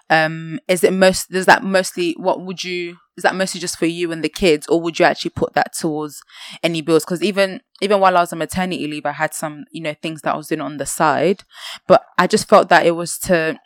um 0.10 0.60
is 0.68 0.84
it 0.84 0.92
most 0.92 1.32
does 1.32 1.46
that 1.46 1.64
mostly 1.64 2.14
what 2.18 2.42
would 2.42 2.64
you 2.64 2.98
is 3.16 3.24
that 3.24 3.36
mostly 3.36 3.60
just 3.60 3.78
for 3.78 3.86
you 3.86 4.12
and 4.12 4.24
the 4.24 4.30
kids 4.30 4.68
or 4.68 4.82
would 4.82 5.00
you 5.00 5.06
actually 5.06 5.32
put 5.32 5.54
that 5.54 5.74
towards 5.74 6.22
any 6.62 6.82
bills? 6.82 7.04
Because 7.04 7.24
even 7.24 7.62
even 7.82 8.00
while 8.00 8.18
i 8.18 8.22
was 8.22 8.34
on 8.34 8.40
maternity 8.40 8.88
leave 8.88 9.06
i 9.06 9.12
had 9.12 9.34
some 9.34 9.66
you 9.72 9.82
know 9.82 9.94
things 10.02 10.22
that 10.22 10.34
i 10.34 10.38
was 10.38 10.48
doing 10.48 10.62
on 10.62 10.78
the 10.78 10.86
side 10.86 11.44
but 11.88 12.06
i 12.18 12.26
just 12.26 12.48
felt 12.48 12.70
that 12.70 12.86
it 12.86 12.92
was 12.92 13.18
to 13.18 13.60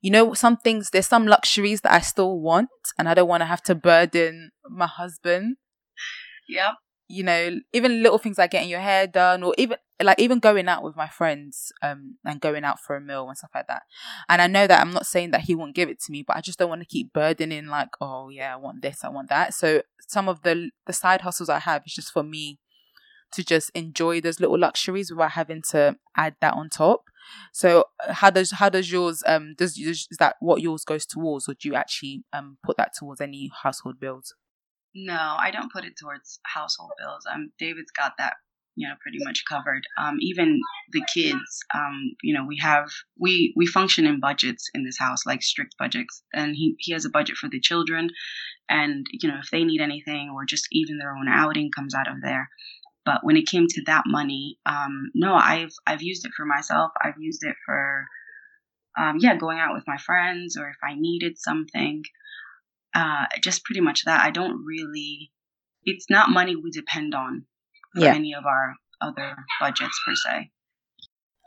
you 0.00 0.10
know, 0.10 0.34
some 0.34 0.56
things, 0.56 0.90
there's 0.90 1.06
some 1.06 1.26
luxuries 1.26 1.82
that 1.82 1.92
I 1.92 2.00
still 2.00 2.40
want 2.40 2.70
and 2.98 3.08
I 3.08 3.14
don't 3.14 3.28
want 3.28 3.42
to 3.42 3.46
have 3.46 3.62
to 3.64 3.74
burden 3.74 4.50
my 4.68 4.86
husband. 4.86 5.56
Yeah. 6.48 6.72
You 7.08 7.24
know, 7.24 7.58
even 7.72 8.02
little 8.02 8.18
things 8.18 8.38
like 8.38 8.52
getting 8.52 8.68
your 8.68 8.80
hair 8.80 9.06
done 9.06 9.42
or 9.42 9.54
even 9.58 9.76
like 10.02 10.18
even 10.18 10.38
going 10.38 10.68
out 10.68 10.82
with 10.82 10.96
my 10.96 11.08
friends 11.08 11.72
um 11.82 12.16
and 12.24 12.40
going 12.40 12.64
out 12.64 12.80
for 12.80 12.96
a 12.96 13.00
meal 13.00 13.28
and 13.28 13.36
stuff 13.36 13.50
like 13.54 13.66
that. 13.66 13.82
And 14.28 14.40
I 14.40 14.46
know 14.46 14.66
that 14.66 14.80
I'm 14.80 14.92
not 14.92 15.06
saying 15.06 15.32
that 15.32 15.42
he 15.42 15.54
won't 15.54 15.74
give 15.74 15.88
it 15.88 16.00
to 16.02 16.12
me, 16.12 16.24
but 16.26 16.36
I 16.36 16.40
just 16.40 16.58
don't 16.58 16.68
want 16.68 16.82
to 16.82 16.86
keep 16.86 17.12
burdening 17.12 17.66
like, 17.66 17.88
oh 18.00 18.28
yeah, 18.28 18.54
I 18.54 18.56
want 18.56 18.80
this, 18.80 19.04
I 19.04 19.08
want 19.08 19.28
that. 19.28 19.54
So 19.54 19.82
some 20.08 20.28
of 20.28 20.42
the 20.42 20.70
the 20.86 20.92
side 20.92 21.22
hustles 21.22 21.48
I 21.48 21.58
have 21.58 21.82
is 21.84 21.94
just 21.94 22.12
for 22.12 22.22
me 22.22 22.58
to 23.32 23.44
just 23.44 23.70
enjoy 23.74 24.20
those 24.20 24.40
little 24.40 24.58
luxuries 24.58 25.10
without 25.10 25.32
having 25.32 25.62
to 25.70 25.96
add 26.16 26.36
that 26.40 26.54
on 26.54 26.68
top. 26.68 27.02
So 27.52 27.84
uh, 28.06 28.14
how 28.14 28.30
does 28.30 28.52
how 28.52 28.68
does 28.68 28.90
yours 28.90 29.22
um 29.26 29.54
does 29.56 29.78
is 29.78 30.08
that 30.18 30.36
what 30.40 30.62
yours 30.62 30.84
goes 30.84 31.06
towards, 31.06 31.48
or 31.48 31.54
do 31.54 31.68
you 31.68 31.74
actually 31.74 32.24
um 32.32 32.58
put 32.62 32.76
that 32.76 32.92
towards 32.98 33.20
any 33.20 33.50
household 33.62 34.00
bills? 34.00 34.34
No, 34.94 35.36
I 35.38 35.50
don't 35.52 35.72
put 35.72 35.84
it 35.84 35.96
towards 35.96 36.40
household 36.42 36.90
bills. 36.98 37.24
Um, 37.32 37.52
David's 37.58 37.92
got 37.92 38.14
that 38.18 38.34
you 38.76 38.88
know 38.88 38.94
pretty 39.00 39.18
much 39.22 39.44
covered. 39.48 39.82
Um, 39.98 40.16
even 40.20 40.60
the 40.92 41.02
kids, 41.12 41.60
um, 41.74 42.12
you 42.22 42.34
know, 42.34 42.44
we 42.46 42.58
have 42.58 42.88
we 43.18 43.52
we 43.56 43.66
function 43.66 44.06
in 44.06 44.20
budgets 44.20 44.70
in 44.74 44.84
this 44.84 44.98
house, 44.98 45.26
like 45.26 45.42
strict 45.42 45.76
budgets, 45.78 46.22
and 46.32 46.56
he 46.56 46.74
he 46.78 46.92
has 46.92 47.04
a 47.04 47.10
budget 47.10 47.36
for 47.36 47.48
the 47.48 47.60
children, 47.60 48.10
and 48.68 49.06
you 49.12 49.28
know 49.28 49.38
if 49.42 49.50
they 49.50 49.64
need 49.64 49.80
anything 49.80 50.30
or 50.34 50.44
just 50.44 50.66
even 50.72 50.98
their 50.98 51.14
own 51.14 51.28
outing 51.28 51.70
comes 51.74 51.94
out 51.94 52.08
of 52.08 52.20
there. 52.22 52.48
But 53.04 53.20
when 53.22 53.36
it 53.36 53.48
came 53.48 53.66
to 53.66 53.82
that 53.86 54.04
money, 54.06 54.58
um, 54.66 55.10
no, 55.14 55.34
I've 55.34 55.72
I've 55.86 56.02
used 56.02 56.26
it 56.26 56.32
for 56.36 56.44
myself. 56.44 56.92
I've 57.02 57.18
used 57.18 57.42
it 57.44 57.56
for 57.64 58.06
um, 58.98 59.16
yeah, 59.20 59.36
going 59.36 59.58
out 59.58 59.74
with 59.74 59.84
my 59.86 59.96
friends 59.96 60.56
or 60.56 60.68
if 60.68 60.76
I 60.82 60.94
needed 60.94 61.38
something. 61.38 62.02
Uh, 62.94 63.26
just 63.42 63.64
pretty 63.64 63.80
much 63.80 64.04
that. 64.04 64.24
I 64.24 64.30
don't 64.30 64.64
really. 64.64 65.30
It's 65.84 66.10
not 66.10 66.30
money 66.30 66.56
we 66.56 66.70
depend 66.70 67.14
on 67.14 67.46
for 67.94 68.02
yeah. 68.02 68.14
any 68.14 68.34
of 68.34 68.44
our 68.44 68.74
other 69.00 69.34
budgets 69.60 69.98
per 70.06 70.14
se. 70.14 70.50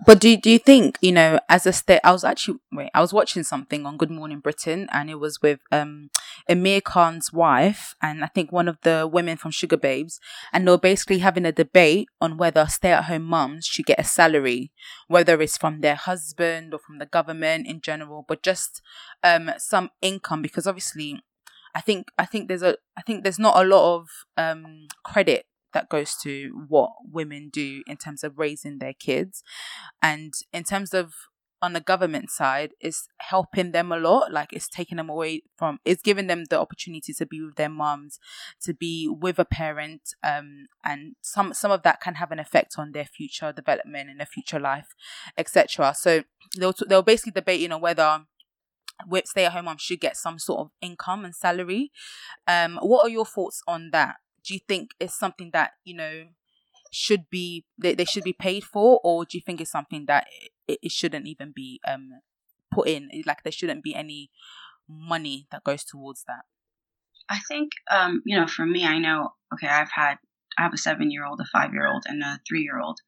But 0.05 0.19
do 0.19 0.35
do 0.37 0.49
you 0.49 0.57
think 0.59 0.97
you 1.01 1.11
know 1.11 1.39
as 1.49 1.67
a 1.67 1.71
state? 1.73 1.99
I 2.03 2.11
was 2.11 2.23
actually 2.23 2.57
wait. 2.71 2.89
I 2.95 3.01
was 3.01 3.13
watching 3.13 3.43
something 3.43 3.85
on 3.85 3.97
Good 3.97 4.09
Morning 4.09 4.39
Britain, 4.39 4.87
and 4.91 5.09
it 5.09 5.19
was 5.19 5.39
with 5.41 5.59
um 5.71 6.09
Amir 6.49 6.81
Khan's 6.81 7.31
wife, 7.31 7.93
and 8.01 8.23
I 8.23 8.27
think 8.27 8.51
one 8.51 8.67
of 8.67 8.77
the 8.81 9.07
women 9.11 9.37
from 9.37 9.51
Sugababes, 9.51 10.19
and 10.51 10.67
they 10.67 10.71
were 10.71 10.79
basically 10.79 11.19
having 11.19 11.45
a 11.45 11.51
debate 11.51 12.07
on 12.19 12.37
whether 12.37 12.65
stay-at-home 12.65 13.23
mums 13.23 13.65
should 13.65 13.85
get 13.85 13.99
a 13.99 14.03
salary, 14.03 14.71
whether 15.07 15.39
it's 15.41 15.57
from 15.57 15.81
their 15.81 15.95
husband 15.95 16.73
or 16.73 16.79
from 16.79 16.97
the 16.97 17.05
government 17.05 17.67
in 17.67 17.79
general, 17.79 18.25
but 18.27 18.41
just 18.41 18.81
um 19.23 19.51
some 19.57 19.89
income 20.01 20.41
because 20.41 20.65
obviously, 20.65 21.21
I 21.75 21.81
think 21.81 22.07
I 22.17 22.25
think 22.25 22.47
there's 22.47 22.63
a 22.63 22.77
I 22.97 23.01
think 23.03 23.23
there's 23.23 23.39
not 23.39 23.63
a 23.63 23.67
lot 23.67 23.95
of 23.97 24.07
um 24.37 24.87
credit 25.03 25.45
that 25.73 25.89
goes 25.89 26.15
to 26.23 26.65
what 26.67 26.91
women 27.03 27.49
do 27.51 27.83
in 27.87 27.97
terms 27.97 28.23
of 28.23 28.37
raising 28.37 28.79
their 28.79 28.93
kids. 28.93 29.43
And 30.01 30.33
in 30.51 30.63
terms 30.63 30.93
of 30.93 31.13
on 31.63 31.71
the 31.71 31.79
government 31.79 32.29
side, 32.29 32.73
is 32.81 33.07
helping 33.19 33.71
them 33.71 33.89
a 33.89 33.97
lot. 33.97 34.33
Like 34.33 34.51
it's 34.51 34.67
taking 34.67 34.97
them 34.97 35.09
away 35.09 35.43
from, 35.57 35.79
it's 35.85 36.01
giving 36.01 36.27
them 36.27 36.43
the 36.49 36.59
opportunity 36.59 37.13
to 37.13 37.25
be 37.25 37.41
with 37.41 37.55
their 37.55 37.69
moms, 37.69 38.19
to 38.63 38.73
be 38.73 39.07
with 39.07 39.39
a 39.39 39.45
parent, 39.45 40.01
um, 40.21 40.65
and 40.83 41.15
some 41.21 41.53
some 41.53 41.71
of 41.71 41.83
that 41.83 42.01
can 42.01 42.15
have 42.15 42.33
an 42.33 42.39
effect 42.39 42.75
on 42.77 42.91
their 42.91 43.05
future 43.05 43.53
development 43.53 44.09
and 44.09 44.19
their 44.19 44.27
future 44.27 44.59
life, 44.59 44.87
etc. 45.37 45.93
So 45.97 46.23
they'll 46.59 46.75
they'll 46.85 47.01
basically 47.01 47.31
debating 47.31 47.71
on 47.71 47.79
whether 47.79 48.25
stay 49.23 49.45
at 49.45 49.53
home 49.53 49.65
mom 49.65 49.77
should 49.77 50.01
get 50.01 50.17
some 50.17 50.39
sort 50.39 50.59
of 50.59 50.71
income 50.81 51.23
and 51.23 51.33
salary. 51.33 51.91
Um, 52.45 52.77
what 52.81 53.05
are 53.05 53.09
your 53.09 53.25
thoughts 53.25 53.61
on 53.67 53.89
that? 53.91 54.17
Do 54.45 54.53
you 54.53 54.59
think 54.67 54.91
it's 54.99 55.17
something 55.17 55.51
that 55.53 55.71
you 55.83 55.95
know 55.95 56.25
should 56.91 57.29
be 57.29 57.65
they, 57.77 57.95
they 57.95 58.05
should 58.05 58.23
be 58.23 58.33
paid 58.33 58.63
for? 58.63 58.99
Or 59.03 59.25
do 59.25 59.37
you 59.37 59.41
think 59.45 59.61
it's 59.61 59.71
something 59.71 60.05
that 60.07 60.27
it, 60.67 60.79
it 60.81 60.91
shouldn't 60.91 61.27
even 61.27 61.51
be 61.55 61.79
um 61.87 62.09
put 62.71 62.87
in? 62.87 63.09
Like 63.25 63.43
there 63.43 63.51
shouldn't 63.51 63.83
be 63.83 63.95
any 63.95 64.29
money 64.87 65.47
that 65.51 65.63
goes 65.63 65.83
towards 65.83 66.23
that? 66.27 66.43
I 67.29 67.39
think 67.47 67.71
um 67.89 68.21
you 68.25 68.39
know 68.39 68.47
for 68.47 68.65
me 68.65 68.85
i 68.85 68.99
know 68.99 69.29
okay 69.53 69.67
i've 69.67 69.91
had 69.91 70.15
i 70.57 70.63
have 70.63 70.73
a 70.73 70.77
seven 70.77 71.11
year 71.11 71.25
old 71.25 71.39
a 71.41 71.45
five 71.45 71.73
year 71.73 71.87
old 71.87 72.03
and 72.07 72.21
a 72.21 72.39
three 72.47 72.61
year 72.61 72.79
old 72.79 72.99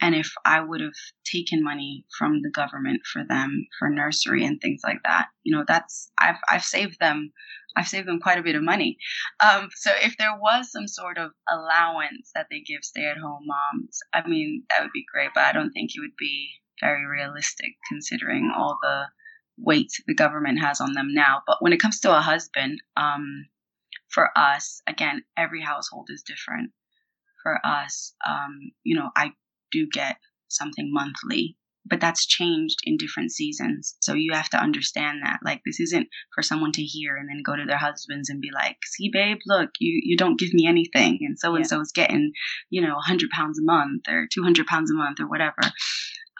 and 0.00 0.14
if 0.14 0.32
i 0.44 0.60
would 0.60 0.80
have 0.80 1.00
taken 1.24 1.62
money 1.62 2.04
from 2.18 2.42
the 2.42 2.50
government 2.50 3.02
for 3.12 3.22
them 3.28 3.66
for 3.78 3.88
nursery 3.88 4.44
and 4.44 4.60
things 4.60 4.80
like 4.84 5.00
that 5.04 5.26
you 5.42 5.54
know 5.54 5.64
that's 5.66 6.10
i've 6.18 6.40
i've 6.50 6.64
saved 6.64 6.98
them 7.00 7.32
I've 7.76 7.88
saved 7.88 8.08
them 8.08 8.20
quite 8.20 8.38
a 8.38 8.42
bit 8.42 8.56
of 8.56 8.62
money. 8.62 8.98
Um, 9.40 9.68
so 9.74 9.92
if 10.02 10.16
there 10.16 10.36
was 10.36 10.70
some 10.70 10.88
sort 10.88 11.18
of 11.18 11.30
allowance 11.48 12.30
that 12.34 12.46
they 12.50 12.60
give 12.60 12.82
stay-at-home 12.82 13.46
moms, 13.46 14.00
I 14.12 14.26
mean 14.26 14.64
that 14.68 14.82
would 14.82 14.92
be 14.92 15.04
great, 15.12 15.30
but 15.34 15.44
I 15.44 15.52
don't 15.52 15.70
think 15.72 15.90
it 15.94 16.00
would 16.00 16.16
be 16.18 16.50
very 16.80 17.06
realistic 17.06 17.72
considering 17.88 18.52
all 18.56 18.78
the 18.82 19.04
weight 19.58 19.92
the 20.06 20.14
government 20.14 20.60
has 20.60 20.80
on 20.80 20.94
them 20.94 21.12
now. 21.12 21.42
But 21.46 21.58
when 21.60 21.72
it 21.72 21.80
comes 21.80 22.00
to 22.00 22.16
a 22.16 22.20
husband, 22.20 22.82
um, 22.96 23.46
for 24.08 24.30
us, 24.36 24.82
again, 24.86 25.22
every 25.36 25.62
household 25.62 26.08
is 26.10 26.22
different. 26.22 26.72
For 27.42 27.58
us, 27.64 28.14
um, 28.26 28.72
you 28.82 28.96
know, 28.96 29.10
I 29.16 29.32
do 29.70 29.86
get 29.90 30.16
something 30.48 30.92
monthly 30.92 31.56
but 31.86 32.00
that's 32.00 32.26
changed 32.26 32.78
in 32.84 32.96
different 32.96 33.32
seasons. 33.32 33.96
So 34.00 34.14
you 34.14 34.32
have 34.32 34.50
to 34.50 34.60
understand 34.60 35.20
that. 35.22 35.40
Like 35.44 35.62
this 35.64 35.80
isn't 35.80 36.08
for 36.34 36.42
someone 36.42 36.72
to 36.72 36.82
hear 36.82 37.16
and 37.16 37.28
then 37.28 37.42
go 37.44 37.56
to 37.56 37.64
their 37.66 37.78
husbands 37.78 38.28
and 38.28 38.40
be 38.40 38.50
like, 38.52 38.76
"See, 38.84 39.10
babe, 39.12 39.38
look, 39.46 39.70
you 39.80 40.00
you 40.02 40.16
don't 40.16 40.38
give 40.38 40.52
me 40.52 40.66
anything, 40.66 41.18
and 41.22 41.38
so 41.38 41.54
and 41.54 41.66
so 41.66 41.80
is 41.80 41.92
getting, 41.92 42.32
you 42.68 42.82
know, 42.82 42.94
100 42.94 43.30
pounds 43.30 43.58
a 43.58 43.64
month 43.64 44.08
or 44.08 44.28
200 44.32 44.66
pounds 44.66 44.90
a 44.90 44.94
month 44.94 45.20
or 45.20 45.28
whatever." 45.28 45.60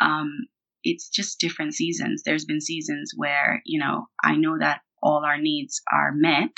Um, 0.00 0.46
it's 0.82 1.08
just 1.08 1.40
different 1.40 1.74
seasons. 1.74 2.22
There's 2.24 2.44
been 2.44 2.60
seasons 2.60 3.12
where 3.16 3.62
you 3.64 3.80
know 3.80 4.08
I 4.22 4.36
know 4.36 4.58
that 4.58 4.80
all 5.02 5.24
our 5.24 5.38
needs 5.38 5.80
are 5.92 6.12
met, 6.14 6.54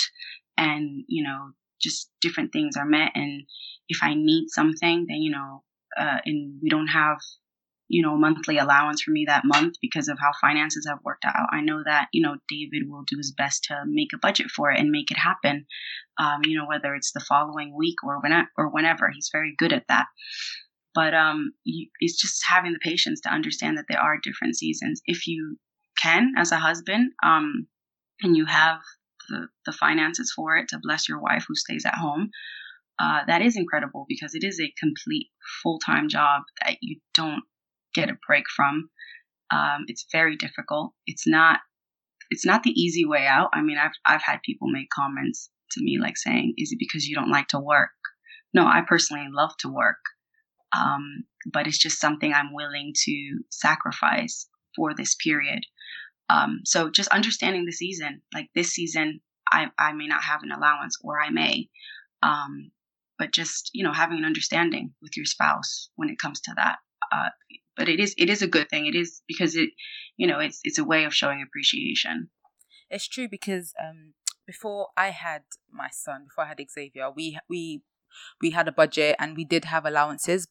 and 0.57 1.03
you 1.07 1.23
know 1.23 1.51
just 1.81 2.09
different 2.21 2.51
things 2.53 2.77
are 2.77 2.85
met. 2.85 3.11
And 3.15 3.43
if 3.89 3.99
I 4.01 4.13
need 4.13 4.47
something, 4.49 5.05
then 5.07 5.17
you 5.17 5.31
know, 5.31 5.63
uh, 5.97 6.19
and 6.25 6.59
we 6.61 6.69
don't 6.69 6.87
have 6.87 7.17
you 7.93 8.01
know, 8.01 8.17
monthly 8.17 8.57
allowance 8.57 9.03
for 9.03 9.11
me 9.11 9.25
that 9.27 9.45
month 9.45 9.75
because 9.79 10.07
of 10.07 10.17
how 10.19 10.31
finances 10.41 10.87
have 10.89 10.97
worked 11.05 11.25
out. 11.25 11.47
I 11.51 11.61
know 11.61 11.83
that, 11.85 12.07
you 12.11 12.23
know, 12.23 12.37
David 12.47 12.89
will 12.89 13.03
do 13.05 13.17
his 13.17 13.31
best 13.31 13.65
to 13.65 13.83
make 13.85 14.13
a 14.15 14.17
budget 14.17 14.49
for 14.49 14.71
it 14.71 14.79
and 14.79 14.89
make 14.89 15.11
it 15.11 15.17
happen. 15.17 15.67
Um, 16.17 16.41
you 16.43 16.57
know, 16.57 16.65
whether 16.65 16.95
it's 16.95 17.11
the 17.11 17.19
following 17.19 17.77
week 17.77 17.97
or 18.03 18.19
when 18.19 18.47
or 18.57 18.69
whenever. 18.69 19.11
He's 19.13 19.29
very 19.31 19.53
good 19.55 19.71
at 19.71 19.87
that. 19.89 20.07
But 20.95 21.13
um, 21.13 21.53
you, 21.65 21.87
it's 21.99 22.19
just 22.19 22.43
having 22.49 22.73
the 22.73 22.79
patience 22.79 23.21
to 23.21 23.29
understand 23.29 23.77
that 23.77 23.85
there 23.87 24.01
are 24.01 24.17
different 24.17 24.55
seasons. 24.55 24.99
If 25.05 25.27
you 25.27 25.57
can, 25.95 26.33
as 26.35 26.51
a 26.51 26.57
husband, 26.57 27.11
um, 27.23 27.67
and 28.23 28.35
you 28.35 28.45
have 28.45 28.79
the, 29.29 29.49
the 29.67 29.71
finances 29.71 30.33
for 30.35 30.57
it 30.57 30.69
to 30.69 30.79
bless 30.81 31.07
your 31.07 31.21
wife 31.21 31.45
who 31.47 31.53
stays 31.53 31.85
at 31.85 31.93
home, 31.93 32.31
uh, 32.99 33.19
that 33.27 33.43
is 33.43 33.55
incredible 33.55 34.05
because 34.09 34.33
it 34.33 34.43
is 34.43 34.59
a 34.59 34.73
complete 34.79 35.27
full 35.61 35.77
time 35.77 36.09
job 36.09 36.41
that 36.65 36.77
you 36.81 36.99
don't 37.13 37.43
get 37.93 38.09
a 38.09 38.17
break 38.27 38.45
from. 38.55 38.89
Um, 39.51 39.85
it's 39.87 40.05
very 40.11 40.35
difficult. 40.35 40.93
It's 41.05 41.27
not 41.27 41.59
it's 42.29 42.45
not 42.45 42.63
the 42.63 42.71
easy 42.71 43.05
way 43.05 43.27
out. 43.27 43.49
I 43.53 43.61
mean, 43.61 43.77
I've 43.77 43.91
I've 44.05 44.23
had 44.23 44.41
people 44.43 44.67
make 44.69 44.89
comments 44.89 45.49
to 45.71 45.83
me 45.83 45.99
like 45.99 46.17
saying, 46.17 46.55
"Is 46.57 46.71
it 46.71 46.79
because 46.79 47.07
you 47.07 47.15
don't 47.15 47.31
like 47.31 47.47
to 47.49 47.59
work?" 47.59 47.91
No, 48.53 48.65
I 48.65 48.81
personally 48.87 49.27
love 49.31 49.51
to 49.59 49.69
work, 49.69 49.99
um, 50.75 51.25
but 51.51 51.67
it's 51.67 51.77
just 51.77 51.99
something 51.99 52.33
I'm 52.33 52.53
willing 52.53 52.93
to 53.05 53.39
sacrifice 53.49 54.47
for 54.75 54.93
this 54.93 55.15
period. 55.15 55.65
Um, 56.29 56.61
so 56.65 56.89
just 56.89 57.09
understanding 57.09 57.65
the 57.65 57.71
season, 57.71 58.21
like 58.33 58.49
this 58.55 58.71
season, 58.71 59.21
I 59.51 59.67
I 59.77 59.93
may 59.93 60.07
not 60.07 60.23
have 60.23 60.41
an 60.43 60.51
allowance, 60.51 60.97
or 61.03 61.21
I 61.21 61.29
may, 61.29 61.69
um, 62.23 62.71
but 63.19 63.31
just 63.31 63.69
you 63.73 63.83
know 63.83 63.93
having 63.93 64.17
an 64.17 64.25
understanding 64.25 64.93
with 65.01 65.15
your 65.17 65.25
spouse 65.25 65.89
when 65.95 66.09
it 66.09 66.19
comes 66.19 66.41
to 66.41 66.53
that. 66.55 66.77
Uh, 67.11 67.29
but 67.75 67.89
it 67.89 67.99
is 67.99 68.15
it 68.17 68.29
is 68.29 68.41
a 68.41 68.47
good 68.47 68.69
thing. 68.69 68.85
It 68.85 68.95
is 68.95 69.21
because 69.27 69.55
it 69.55 69.69
you 70.17 70.27
know 70.27 70.39
it's 70.39 70.59
it's 70.63 70.77
a 70.77 70.83
way 70.83 71.05
of 71.05 71.13
showing 71.13 71.43
appreciation. 71.45 72.29
It's 72.89 73.07
true 73.07 73.27
because 73.27 73.73
um 73.83 74.13
before 74.45 74.89
I 74.97 75.09
had 75.09 75.43
my 75.71 75.89
son, 75.91 76.25
before 76.25 76.45
I 76.45 76.47
had 76.49 76.61
Xavier, 76.69 77.09
we 77.11 77.39
we 77.49 77.81
we 78.41 78.51
had 78.51 78.67
a 78.67 78.71
budget 78.71 79.15
and 79.19 79.35
we 79.35 79.45
did 79.45 79.65
have 79.65 79.85
allowances, 79.85 80.47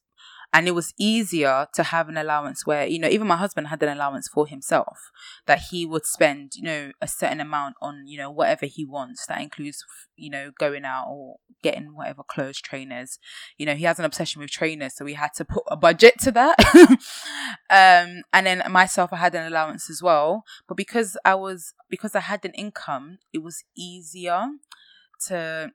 and 0.53 0.67
it 0.67 0.71
was 0.75 0.93
easier 0.99 1.67
to 1.73 1.83
have 1.83 2.07
an 2.07 2.17
allowance 2.17 2.65
where 2.65 2.85
you 2.85 2.99
know 2.99 3.07
even 3.09 3.27
my 3.27 3.35
husband 3.37 3.67
had 3.67 3.81
an 3.83 3.89
allowance 3.89 4.27
for 4.27 4.45
himself 4.47 5.11
that 5.47 5.59
he 5.71 5.85
would 5.85 6.05
spend 6.05 6.51
you 6.55 6.63
know 6.63 6.91
a 7.01 7.07
certain 7.07 7.41
amount 7.41 7.75
on 7.81 8.03
you 8.05 8.17
know 8.17 8.31
whatever 8.31 8.65
he 8.65 8.85
wants. 8.85 9.25
That 9.25 9.41
includes 9.41 9.83
you 10.15 10.29
know 10.29 10.51
going 10.59 10.85
out 10.85 11.07
or 11.09 11.37
getting 11.63 11.95
whatever 11.95 12.23
clothes 12.23 12.61
trainers. 12.61 13.17
You 13.57 13.65
know 13.65 13.75
he 13.75 13.85
has 13.85 13.99
an 13.99 14.05
obsession 14.05 14.41
with 14.41 14.51
trainers 14.51 14.95
so 14.95 15.05
we 15.05 15.13
had 15.15 15.33
to 15.37 15.45
put 15.45 15.63
a 15.69 15.75
budget 15.75 16.19
to 16.21 16.31
that. 16.31 16.55
Um 17.69 18.21
and 18.31 18.45
then 18.45 18.63
myself 18.69 19.11
i 19.13 19.17
had 19.17 19.33
an 19.35 19.47
allowance 19.47 19.89
as 19.89 20.01
well. 20.03 20.43
But 20.67 20.77
because 20.77 21.17
i 21.25 21.33
was 21.35 21.73
because 21.89 22.15
i 22.15 22.19
had 22.19 22.45
an 22.45 22.51
income 22.53 23.17
it 23.31 23.41
was 23.43 23.63
easier 23.75 24.47
to 25.27 25.71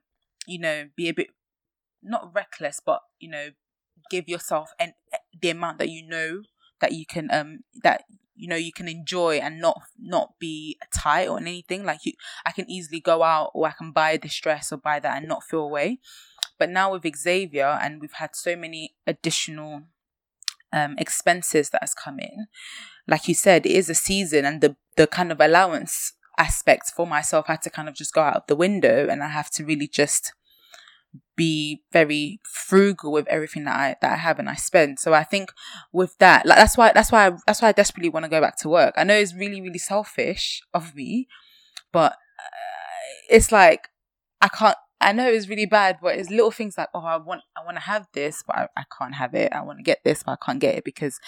you 0.47 0.59
know 0.59 0.89
be 0.95 1.09
a 1.09 1.13
bit 1.13 1.27
not 2.01 2.33
reckless 2.33 2.79
but 2.85 3.01
you 3.19 3.29
know 3.29 3.49
give 4.09 4.27
yourself 4.27 4.71
and 4.79 4.93
the 5.41 5.49
amount 5.49 5.77
that 5.79 5.89
you 5.89 6.07
know 6.07 6.41
that 6.81 6.93
you 6.93 7.05
can 7.05 7.29
um 7.31 7.59
that 7.83 8.03
you 8.35 8.47
know 8.47 8.55
you 8.55 8.71
can 8.71 8.87
enjoy 8.87 9.37
and 9.37 9.59
not 9.59 9.81
not 9.99 10.33
be 10.39 10.77
tight 10.93 11.27
or 11.27 11.39
anything. 11.39 11.85
Like 11.85 12.05
you 12.05 12.13
i 12.45 12.51
can 12.51 12.69
easily 12.69 12.99
go 12.99 13.23
out 13.23 13.51
or 13.53 13.67
i 13.67 13.71
can 13.71 13.91
buy 13.91 14.17
this 14.17 14.39
dress 14.39 14.71
or 14.71 14.77
buy 14.77 14.99
that 14.99 15.17
and 15.17 15.27
not 15.27 15.43
feel 15.43 15.61
away. 15.61 15.99
But 16.57 16.69
now 16.69 16.91
with 16.91 17.05
xavier 17.15 17.79
and 17.81 18.01
we've 18.01 18.13
had 18.13 18.35
so 18.35 18.55
many 18.55 18.95
additional 19.05 19.83
um 20.71 20.95
expenses 20.97 21.69
that 21.71 21.81
has 21.81 21.93
come 21.93 22.19
in 22.19 22.47
like 23.07 23.27
you 23.27 23.33
said 23.33 23.65
it 23.65 23.71
is 23.71 23.89
a 23.89 23.95
season 23.95 24.45
and 24.45 24.61
the 24.61 24.75
the 24.97 25.07
kind 25.07 25.31
of 25.31 25.41
allowance 25.41 26.13
aspect 26.37 26.91
for 26.95 27.07
myself 27.07 27.47
had 27.47 27.61
to 27.61 27.69
kind 27.69 27.89
of 27.89 27.95
just 27.95 28.13
go 28.13 28.21
out 28.21 28.47
the 28.47 28.55
window 28.55 29.07
and 29.09 29.23
i 29.23 29.27
have 29.27 29.49
to 29.49 29.65
really 29.65 29.87
just 29.87 30.33
be 31.35 31.81
very 31.91 32.39
frugal 32.43 33.11
with 33.11 33.27
everything 33.27 33.63
that 33.65 33.75
I 33.75 33.95
that 34.01 34.13
I 34.13 34.17
have 34.17 34.39
and 34.39 34.49
I 34.49 34.55
spend. 34.55 34.99
So 34.99 35.13
I 35.13 35.23
think 35.23 35.51
with 35.91 36.17
that, 36.19 36.45
like 36.45 36.57
that's 36.57 36.77
why 36.77 36.91
that's 36.93 37.11
why 37.11 37.27
I, 37.27 37.31
that's 37.47 37.61
why 37.61 37.69
I 37.69 37.71
desperately 37.73 38.09
want 38.09 38.25
to 38.25 38.29
go 38.29 38.41
back 38.41 38.57
to 38.57 38.69
work. 38.69 38.93
I 38.97 39.03
know 39.03 39.15
it's 39.15 39.33
really 39.33 39.61
really 39.61 39.79
selfish 39.79 40.61
of 40.73 40.95
me, 40.95 41.27
but 41.91 42.13
uh, 42.13 43.29
it's 43.29 43.51
like 43.51 43.89
I 44.41 44.47
can't. 44.49 44.77
I 45.01 45.13
know 45.13 45.29
it's 45.29 45.47
really 45.47 45.65
bad, 45.65 45.99
but 46.01 46.17
it's 46.17 46.29
little 46.29 46.51
things 46.51 46.77
like 46.77 46.89
oh 46.93 46.99
I 46.99 47.17
want 47.17 47.41
I 47.57 47.63
want 47.65 47.77
to 47.77 47.83
have 47.83 48.07
this, 48.13 48.43
but 48.45 48.55
I, 48.55 48.67
I 48.77 48.83
can't 48.97 49.15
have 49.15 49.33
it. 49.33 49.53
I 49.53 49.61
want 49.61 49.79
to 49.79 49.83
get 49.83 49.99
this, 50.03 50.23
but 50.23 50.33
I 50.33 50.45
can't 50.45 50.59
get 50.59 50.75
it 50.75 50.83
because 50.83 51.19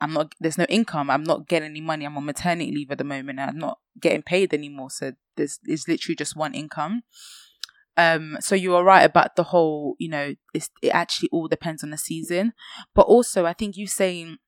I'm 0.00 0.12
not. 0.12 0.34
There's 0.40 0.58
no 0.58 0.66
income. 0.68 1.10
I'm 1.10 1.22
not 1.22 1.46
getting 1.48 1.70
any 1.70 1.80
money. 1.80 2.04
I'm 2.04 2.16
on 2.16 2.24
maternity 2.24 2.72
leave 2.72 2.90
at 2.90 2.98
the 2.98 3.04
moment. 3.04 3.38
And 3.38 3.50
I'm 3.50 3.58
not 3.58 3.78
getting 4.00 4.22
paid 4.22 4.52
anymore. 4.52 4.90
So 4.90 5.12
there's 5.36 5.60
there's 5.62 5.86
literally 5.86 6.16
just 6.16 6.34
one 6.36 6.54
income. 6.54 7.02
Um, 7.96 8.38
so 8.40 8.54
you 8.54 8.74
are 8.74 8.84
right 8.84 9.02
about 9.02 9.36
the 9.36 9.42
whole, 9.44 9.96
you 9.98 10.08
know, 10.08 10.34
it 10.54 10.68
actually 10.90 11.28
all 11.30 11.48
depends 11.48 11.84
on 11.84 11.90
the 11.90 11.98
season. 11.98 12.54
But 12.94 13.02
also, 13.02 13.44
I 13.44 13.52
think 13.52 13.76
you 13.76 13.86
saying 13.86 14.38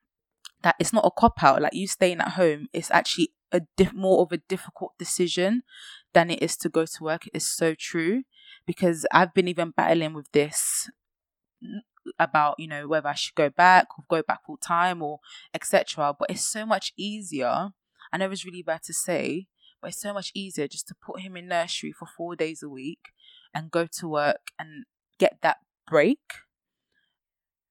that 0.63 0.77
it's 0.79 0.93
not 0.93 1.05
a 1.05 1.11
cop 1.11 1.43
out, 1.43 1.63
like 1.63 1.75
you 1.75 1.87
staying 1.87 2.21
at 2.21 2.31
home, 2.33 2.69
it's 2.73 2.91
actually 2.91 3.33
a 3.53 3.61
diff- 3.77 3.93
more 3.93 4.23
of 4.23 4.33
a 4.33 4.39
difficult 4.39 4.93
decision 4.99 5.63
than 6.15 6.31
it 6.31 6.43
is 6.43 6.57
to 6.59 6.69
go 6.69 6.87
to 6.87 7.05
work. 7.05 7.29
It's 7.35 7.47
so 7.47 7.75
true 7.75 8.23
because 8.67 9.07
I've 9.13 9.35
been 9.35 9.49
even 9.49 9.71
battling 9.71 10.15
with 10.15 10.31
this 10.33 10.91
about 12.19 12.55
you 12.59 12.69
know 12.69 12.87
whether 12.87 13.09
I 13.09 13.15
should 13.15 13.35
go 13.35 13.49
back 13.49 13.87
or 13.99 14.05
go 14.09 14.23
back 14.27 14.45
full 14.45 14.59
time 14.59 15.03
or 15.03 15.21
etc. 15.53 16.15
But 16.19 16.31
it's 16.31 16.47
so 16.47 16.67
much 16.67 16.93
easier. 16.97 17.71
I 18.13 18.17
know 18.17 18.31
it's 18.31 18.45
really 18.45 18.63
bad 18.63 18.83
to 18.85 18.93
say, 18.93 19.47
but 19.81 19.89
it's 19.89 20.01
so 20.01 20.13
much 20.13 20.31
easier 20.35 20.69
just 20.69 20.89
to 20.89 20.95
put 20.95 21.21
him 21.21 21.37
in 21.37 21.49
nursery 21.49 21.93
for 21.93 22.07
four 22.07 22.37
days 22.37 22.63
a 22.63 22.69
week 22.69 23.11
and 23.55 23.71
go 23.71 23.87
to 23.99 24.09
work 24.09 24.51
and 24.59 24.85
get 25.19 25.39
that 25.43 25.59
break 25.87 26.19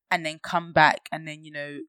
and 0.10 0.26
then 0.26 0.40
come 0.42 0.72
back 0.72 1.10
and 1.12 1.28
then 1.28 1.44
you 1.44 1.52
know 1.52 1.80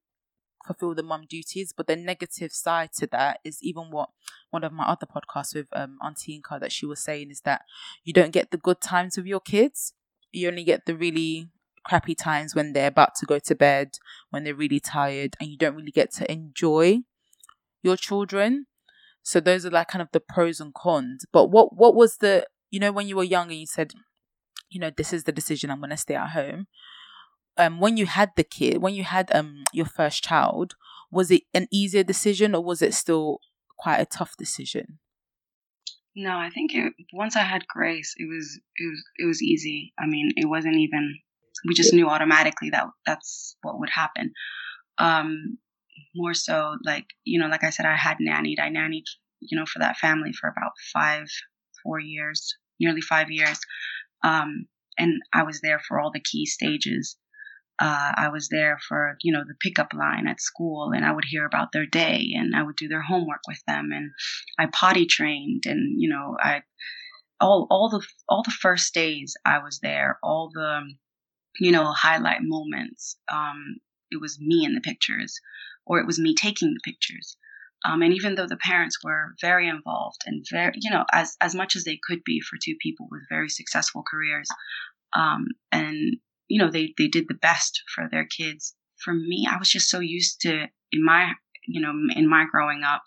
fulfill 0.67 0.95
the 0.95 1.03
mum 1.03 1.25
duties. 1.29 1.73
But 1.77 1.87
the 1.87 1.97
negative 1.97 2.53
side 2.53 2.91
to 2.99 3.07
that 3.09 3.41
is 3.45 3.63
even 3.63 3.91
what 3.91 4.11
one 4.51 4.65
of 4.65 4.73
my 4.73 4.85
other 4.85 5.07
podcasts 5.07 5.55
with 5.55 5.69
um, 5.75 5.99
Auntie 6.03 6.41
Inka 6.41 6.59
that 6.61 6.73
she 6.73 6.87
was 6.87 7.01
saying 7.01 7.31
is 7.31 7.43
that 7.43 7.63
you 8.03 8.13
don't 8.13 8.33
get 8.33 8.51
the 8.51 8.57
good 8.57 8.81
times 8.81 9.17
with 9.17 9.27
your 9.27 9.41
kids. 9.41 9.93
You 10.33 10.49
only 10.49 10.65
get 10.65 10.87
the 10.87 10.97
really 10.97 11.51
crappy 11.85 12.15
times 12.15 12.55
when 12.55 12.73
they're 12.73 12.89
about 12.89 13.15
to 13.17 13.27
go 13.27 13.39
to 13.39 13.55
bed, 13.55 13.99
when 14.31 14.45
they're 14.45 14.55
really 14.55 14.81
tired, 14.81 15.37
and 15.39 15.51
you 15.51 15.59
don't 15.59 15.77
really 15.77 15.91
get 15.91 16.11
to 16.13 16.31
enjoy 16.31 17.01
your 17.83 17.97
children. 17.97 18.67
So 19.23 19.41
those 19.41 19.65
are 19.65 19.71
like 19.71 19.89
kind 19.89 20.03
of 20.03 20.09
the 20.13 20.21
pros 20.21 20.61
and 20.61 20.75
cons. 20.75 21.25
But 21.33 21.47
what 21.47 21.77
what 21.77 21.95
was 21.95 22.19
the 22.19 22.47
you 22.71 22.81
know 22.81 22.93
when 22.93 23.07
you 23.07 23.17
were 23.17 23.25
younger, 23.25 23.55
you 23.55 23.67
said, 23.67 23.93
you 24.71 24.81
know, 24.81 24.91
this 24.97 25.13
is 25.13 25.25
the 25.25 25.33
decision 25.33 25.71
I'm 25.71 25.81
gonna 25.81 25.97
stay 25.97 26.15
at 26.15 26.31
home 26.31 26.67
um 27.57 27.81
when 27.81 27.97
you 27.97 28.07
had 28.07 28.31
the 28.37 28.45
kid 28.45 28.79
when 28.79 28.95
you 28.95 29.05
had 29.05 29.35
um 29.35 29.65
your 29.73 29.87
first 29.87 30.23
child 30.23 30.75
was 31.11 31.31
it 31.31 31.43
an 31.53 31.69
easier 31.71 32.03
decision 32.03 32.55
or 32.55 32.63
was 32.63 32.83
it 32.83 32.95
still 32.95 33.39
quite 33.79 33.99
a 33.99 34.07
tough 34.07 34.37
decision? 34.37 34.99
No 36.17 36.37
i 36.37 36.51
think 36.51 36.75
it, 36.75 36.93
once 37.13 37.37
i 37.37 37.43
had 37.43 37.67
grace 37.67 38.15
it 38.17 38.29
was 38.29 38.61
it 38.77 38.87
was 38.91 39.05
it 39.19 39.27
was 39.27 39.43
easy. 39.43 39.93
I 39.99 40.07
mean 40.07 40.33
it 40.37 40.49
wasn't 40.49 40.77
even 40.77 41.19
we 41.67 41.75
just 41.75 41.95
knew 41.95 42.09
automatically 42.09 42.71
that 42.71 42.87
that's 43.07 43.57
what 43.63 43.79
would 43.79 43.91
happen. 43.91 44.33
Um 44.99 45.59
more 46.15 46.35
so 46.35 46.77
like 46.85 47.07
you 47.25 47.39
know 47.39 47.47
like 47.49 47.65
i 47.65 47.71
said 47.71 47.87
i 47.87 47.97
had 47.97 48.19
nannied. 48.19 48.59
I 48.61 48.69
nannied 48.69 49.05
you 49.41 49.59
know 49.59 49.67
for 49.67 49.79
that 49.81 49.97
family 49.97 50.33
for 50.33 50.49
about 50.49 50.73
five 50.93 51.27
four 51.85 52.01
years 52.01 52.57
nearly 52.81 53.01
five 53.01 53.31
years 53.31 53.61
um 54.25 54.67
and 54.99 55.21
i 55.33 55.45
was 55.45 55.61
there 55.61 55.79
for 55.79 56.01
all 56.01 56.11
the 56.11 56.21
key 56.21 56.45
stages 56.45 57.17
uh, 57.81 58.13
I 58.17 58.29
was 58.29 58.49
there 58.49 58.79
for, 58.89 59.17
you 59.23 59.33
know, 59.33 59.43
the 59.47 59.57
pickup 59.61 59.93
line 59.93 60.29
at 60.29 60.41
school 60.41 60.93
and 60.95 61.05
I 61.05 61.13
would 61.13 61.25
hear 61.25 61.45
about 61.45 61.73
their 61.73 61.87
day 61.87 62.31
and 62.37 62.55
I 62.55 62.63
would 62.63 62.77
do 62.77 62.87
their 62.89 63.03
homework 63.03 63.41
with 63.49 63.61
them 63.67 63.91
and 63.93 64.13
I 64.59 64.67
potty 64.67 65.07
trained 65.07 65.65
and, 65.67 66.01
you 66.01 66.09
know, 66.09 66.37
I, 66.39 66.63
all, 67.41 67.67
all 67.71 67.89
the, 67.89 68.07
all 68.29 68.45
the 68.45 68.53
first 68.53 68.95
days 68.95 69.35
I 69.45 69.59
was 69.59 69.81
there, 69.81 70.19
all 70.23 70.51
the, 70.55 70.83
you 71.59 71.73
know, 71.73 71.85
highlight 71.87 72.43
moments, 72.43 73.17
um, 73.33 73.77
it 74.11 74.21
was 74.21 74.39
me 74.41 74.65
in 74.65 74.75
the 74.75 74.81
pictures 74.81 75.41
or 75.85 75.99
it 75.99 76.07
was 76.07 76.21
me 76.21 76.35
taking 76.35 76.75
the 76.75 76.93
pictures. 76.93 77.37
Um, 77.85 78.01
and 78.03 78.15
even 78.15 78.35
though 78.35 78.47
the 78.47 78.57
parents 78.57 78.99
were 79.05 79.35
very 79.41 79.69
involved 79.69 80.23
and 80.27 80.45
very, 80.51 80.73
you 80.77 80.91
know, 80.91 81.05
as, 81.13 81.37
as 81.41 81.55
much 81.55 81.77
as 81.77 81.85
they 81.85 81.99
could 82.07 82.25
be 82.25 82.41
for 82.41 82.57
two 82.63 82.75
people 82.81 83.09
with 83.11 83.29
very 83.29 83.49
successful 83.49 84.03
careers, 84.11 84.49
um, 85.15 85.49
and 85.71 86.17
you 86.49 86.61
know, 86.61 86.71
they, 86.71 86.95
they 86.99 87.09
did 87.09 87.27
the 87.29 87.35
best 87.35 87.83
for 87.95 88.09
their 88.11 88.27
kids. 88.27 88.75
For 89.03 89.15
me, 89.15 89.47
I 89.51 89.59
was 89.59 89.71
just 89.71 89.89
so 89.89 90.01
used 90.01 90.41
to, 90.43 90.67
in 90.93 91.05
my, 91.05 91.33
you 91.67 91.81
know, 91.81 91.93
in 92.15 92.29
my 92.29 92.47
growing 92.51 92.83
up, 92.85 93.03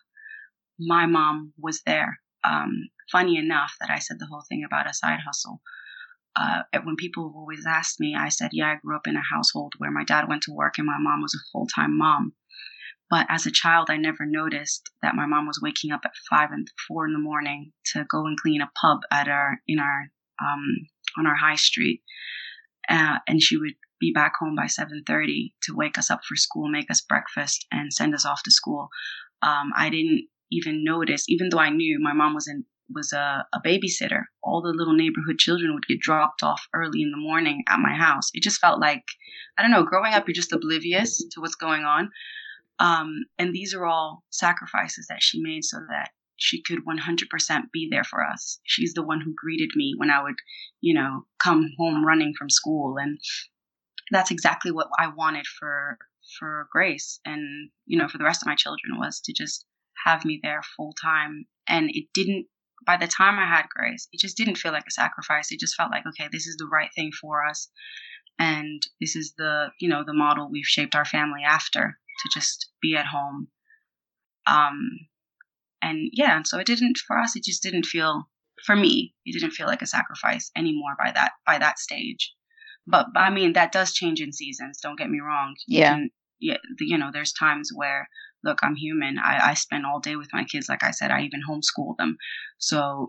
my 0.79 1.05
mom 1.05 1.53
was 1.57 1.81
there. 1.85 2.19
Um, 2.43 2.89
funny 3.11 3.37
enough 3.37 3.73
that 3.79 3.89
I 3.89 3.99
said 3.99 4.17
the 4.19 4.25
whole 4.25 4.43
thing 4.47 4.63
about 4.65 4.89
a 4.89 4.93
side 4.93 5.19
hustle. 5.25 5.61
Uh, 6.35 6.61
when 6.83 6.95
people 6.95 7.27
have 7.27 7.35
always 7.35 7.65
asked 7.67 7.99
me, 7.99 8.15
I 8.15 8.29
said, 8.29 8.51
yeah, 8.53 8.73
I 8.73 8.75
grew 8.75 8.95
up 8.95 9.07
in 9.07 9.15
a 9.15 9.21
household 9.33 9.73
where 9.77 9.91
my 9.91 10.03
dad 10.03 10.27
went 10.27 10.43
to 10.43 10.53
work 10.53 10.77
and 10.77 10.85
my 10.85 10.97
mom 10.99 11.21
was 11.21 11.33
a 11.33 11.45
full 11.51 11.67
time 11.67 11.97
mom. 11.97 12.33
But 13.09 13.25
as 13.29 13.45
a 13.45 13.51
child, 13.51 13.89
I 13.89 13.97
never 13.97 14.25
noticed 14.25 14.89
that 15.01 15.15
my 15.15 15.25
mom 15.25 15.47
was 15.47 15.61
waking 15.61 15.91
up 15.91 16.01
at 16.03 16.11
five 16.29 16.51
and 16.51 16.67
four 16.87 17.05
in 17.05 17.13
the 17.13 17.19
morning 17.19 17.71
to 17.93 18.03
go 18.03 18.25
and 18.25 18.37
clean 18.37 18.61
a 18.61 18.69
pub 18.79 18.99
at 19.11 19.27
our 19.27 19.61
in 19.67 19.79
our 19.79 20.11
um, 20.41 20.87
on 21.17 21.25
our 21.25 21.35
high 21.35 21.55
street. 21.55 22.03
Uh, 22.89 23.19
and 23.27 23.41
she 23.41 23.57
would 23.57 23.73
be 23.99 24.11
back 24.13 24.33
home 24.39 24.55
by 24.55 24.65
7.30 24.65 25.51
to 25.63 25.75
wake 25.75 25.97
us 25.97 26.11
up 26.11 26.21
for 26.23 26.35
school 26.35 26.69
make 26.69 26.91
us 26.91 27.01
breakfast 27.01 27.65
and 27.71 27.91
send 27.91 28.13
us 28.13 28.25
off 28.25 28.43
to 28.43 28.51
school. 28.51 28.89
Um, 29.41 29.71
i 29.75 29.89
didn't 29.89 30.27
even 30.51 30.83
notice 30.83 31.25
even 31.27 31.49
though 31.49 31.59
i 31.59 31.69
knew 31.69 31.99
my 31.99 32.13
mom 32.13 32.33
was 32.33 32.47
in 32.47 32.65
was 32.93 33.11
a, 33.13 33.45
a 33.53 33.59
babysitter 33.65 34.23
all 34.41 34.61
the 34.61 34.69
little 34.69 34.93
neighborhood 34.93 35.37
children 35.37 35.73
would 35.73 35.85
get 35.85 35.99
dropped 35.99 36.41
off 36.41 36.67
early 36.73 37.01
in 37.01 37.11
the 37.11 37.17
morning 37.17 37.63
at 37.67 37.79
my 37.79 37.93
house. 37.93 38.29
It 38.33 38.43
just 38.43 38.59
felt 38.59 38.79
like 38.79 39.03
i 39.57 39.61
don't 39.61 39.71
know 39.71 39.83
growing 39.83 40.13
up 40.13 40.27
you're 40.27 40.33
just 40.33 40.53
oblivious 40.53 41.23
to 41.31 41.41
what's 41.41 41.55
going 41.55 41.83
on 41.83 42.09
um, 42.79 43.25
and 43.37 43.53
these 43.53 43.73
are 43.73 43.85
all 43.85 44.23
sacrifices 44.29 45.07
that 45.09 45.21
she 45.21 45.41
made 45.41 45.63
so 45.63 45.77
that 45.89 46.09
she 46.37 46.61
could 46.61 46.79
100% 46.85 47.61
be 47.73 47.87
there 47.89 48.03
for 48.03 48.23
us. 48.23 48.59
She's 48.63 48.93
the 48.93 49.03
one 49.03 49.21
who 49.21 49.33
greeted 49.35 49.71
me 49.75 49.95
when 49.97 50.11
I 50.11 50.21
would, 50.21 50.35
you 50.81 50.93
know, 50.93 51.25
come 51.41 51.71
home 51.79 52.05
running 52.05 52.33
from 52.37 52.49
school. 52.49 52.97
And 52.97 53.17
that's 54.11 54.31
exactly 54.31 54.71
what 54.71 54.87
I 54.97 55.07
wanted 55.07 55.45
for 55.47 55.97
for 56.37 56.67
Grace 56.73 57.21
and 57.23 57.69
you 57.85 57.97
know 57.97 58.09
for 58.09 58.17
the 58.17 58.25
rest 58.25 58.41
of 58.41 58.47
my 58.47 58.55
children 58.55 58.99
was 58.99 59.21
to 59.21 59.33
just 59.33 59.65
have 60.05 60.25
me 60.25 60.39
there 60.43 60.61
full 60.75 60.93
time. 61.01 61.45
And 61.67 61.89
it 61.91 62.05
didn't 62.13 62.47
by 62.85 62.97
the 62.97 63.07
time 63.07 63.39
I 63.39 63.45
had 63.45 63.65
Grace 63.69 64.07
it 64.11 64.19
just 64.19 64.37
didn't 64.37 64.57
feel 64.57 64.71
like 64.71 64.83
a 64.87 64.91
sacrifice. 64.91 65.51
It 65.51 65.59
just 65.59 65.75
felt 65.75 65.91
like 65.91 66.05
okay 66.05 66.27
this 66.31 66.47
is 66.47 66.57
the 66.57 66.67
right 66.67 66.89
thing 66.95 67.11
for 67.19 67.45
us. 67.45 67.69
And 68.39 68.81
this 68.99 69.15
is 69.15 69.33
the 69.37 69.67
you 69.79 69.89
know 69.89 70.03
the 70.05 70.13
model 70.13 70.49
we've 70.51 70.65
shaped 70.65 70.95
our 70.95 71.05
family 71.05 71.41
after 71.47 71.97
to 72.19 72.39
just 72.39 72.69
be 72.81 72.95
at 72.95 73.07
home 73.07 73.47
um 74.45 75.07
and 75.81 76.09
yeah, 76.13 76.35
and 76.35 76.47
so 76.47 76.59
it 76.59 76.67
didn't 76.67 76.97
for 76.97 77.17
us. 77.17 77.35
It 77.35 77.43
just 77.43 77.63
didn't 77.63 77.85
feel 77.85 78.29
for 78.65 78.75
me. 78.75 79.13
It 79.25 79.39
didn't 79.39 79.53
feel 79.53 79.67
like 79.67 79.81
a 79.81 79.87
sacrifice 79.87 80.51
anymore 80.55 80.95
by 80.97 81.11
that 81.13 81.31
by 81.45 81.57
that 81.59 81.79
stage. 81.79 82.33
But, 82.85 83.07
but 83.13 83.19
I 83.19 83.29
mean, 83.29 83.53
that 83.53 83.71
does 83.71 83.93
change 83.93 84.21
in 84.21 84.31
seasons. 84.31 84.79
Don't 84.81 84.97
get 84.97 85.09
me 85.09 85.19
wrong. 85.19 85.55
You 85.67 85.79
yeah. 85.79 85.93
Can, 85.93 86.09
yeah. 86.39 86.57
You 86.79 86.97
know, 86.97 87.09
there's 87.11 87.33
times 87.33 87.69
where 87.73 88.07
look, 88.43 88.59
I'm 88.63 88.75
human. 88.75 89.17
I, 89.17 89.49
I 89.49 89.53
spend 89.55 89.85
all 89.85 89.99
day 89.99 90.15
with 90.15 90.29
my 90.31 90.45
kids. 90.45 90.69
Like 90.69 90.83
I 90.83 90.91
said, 90.91 91.11
I 91.11 91.21
even 91.21 91.41
homeschool 91.47 91.97
them. 91.97 92.17
So 92.59 93.07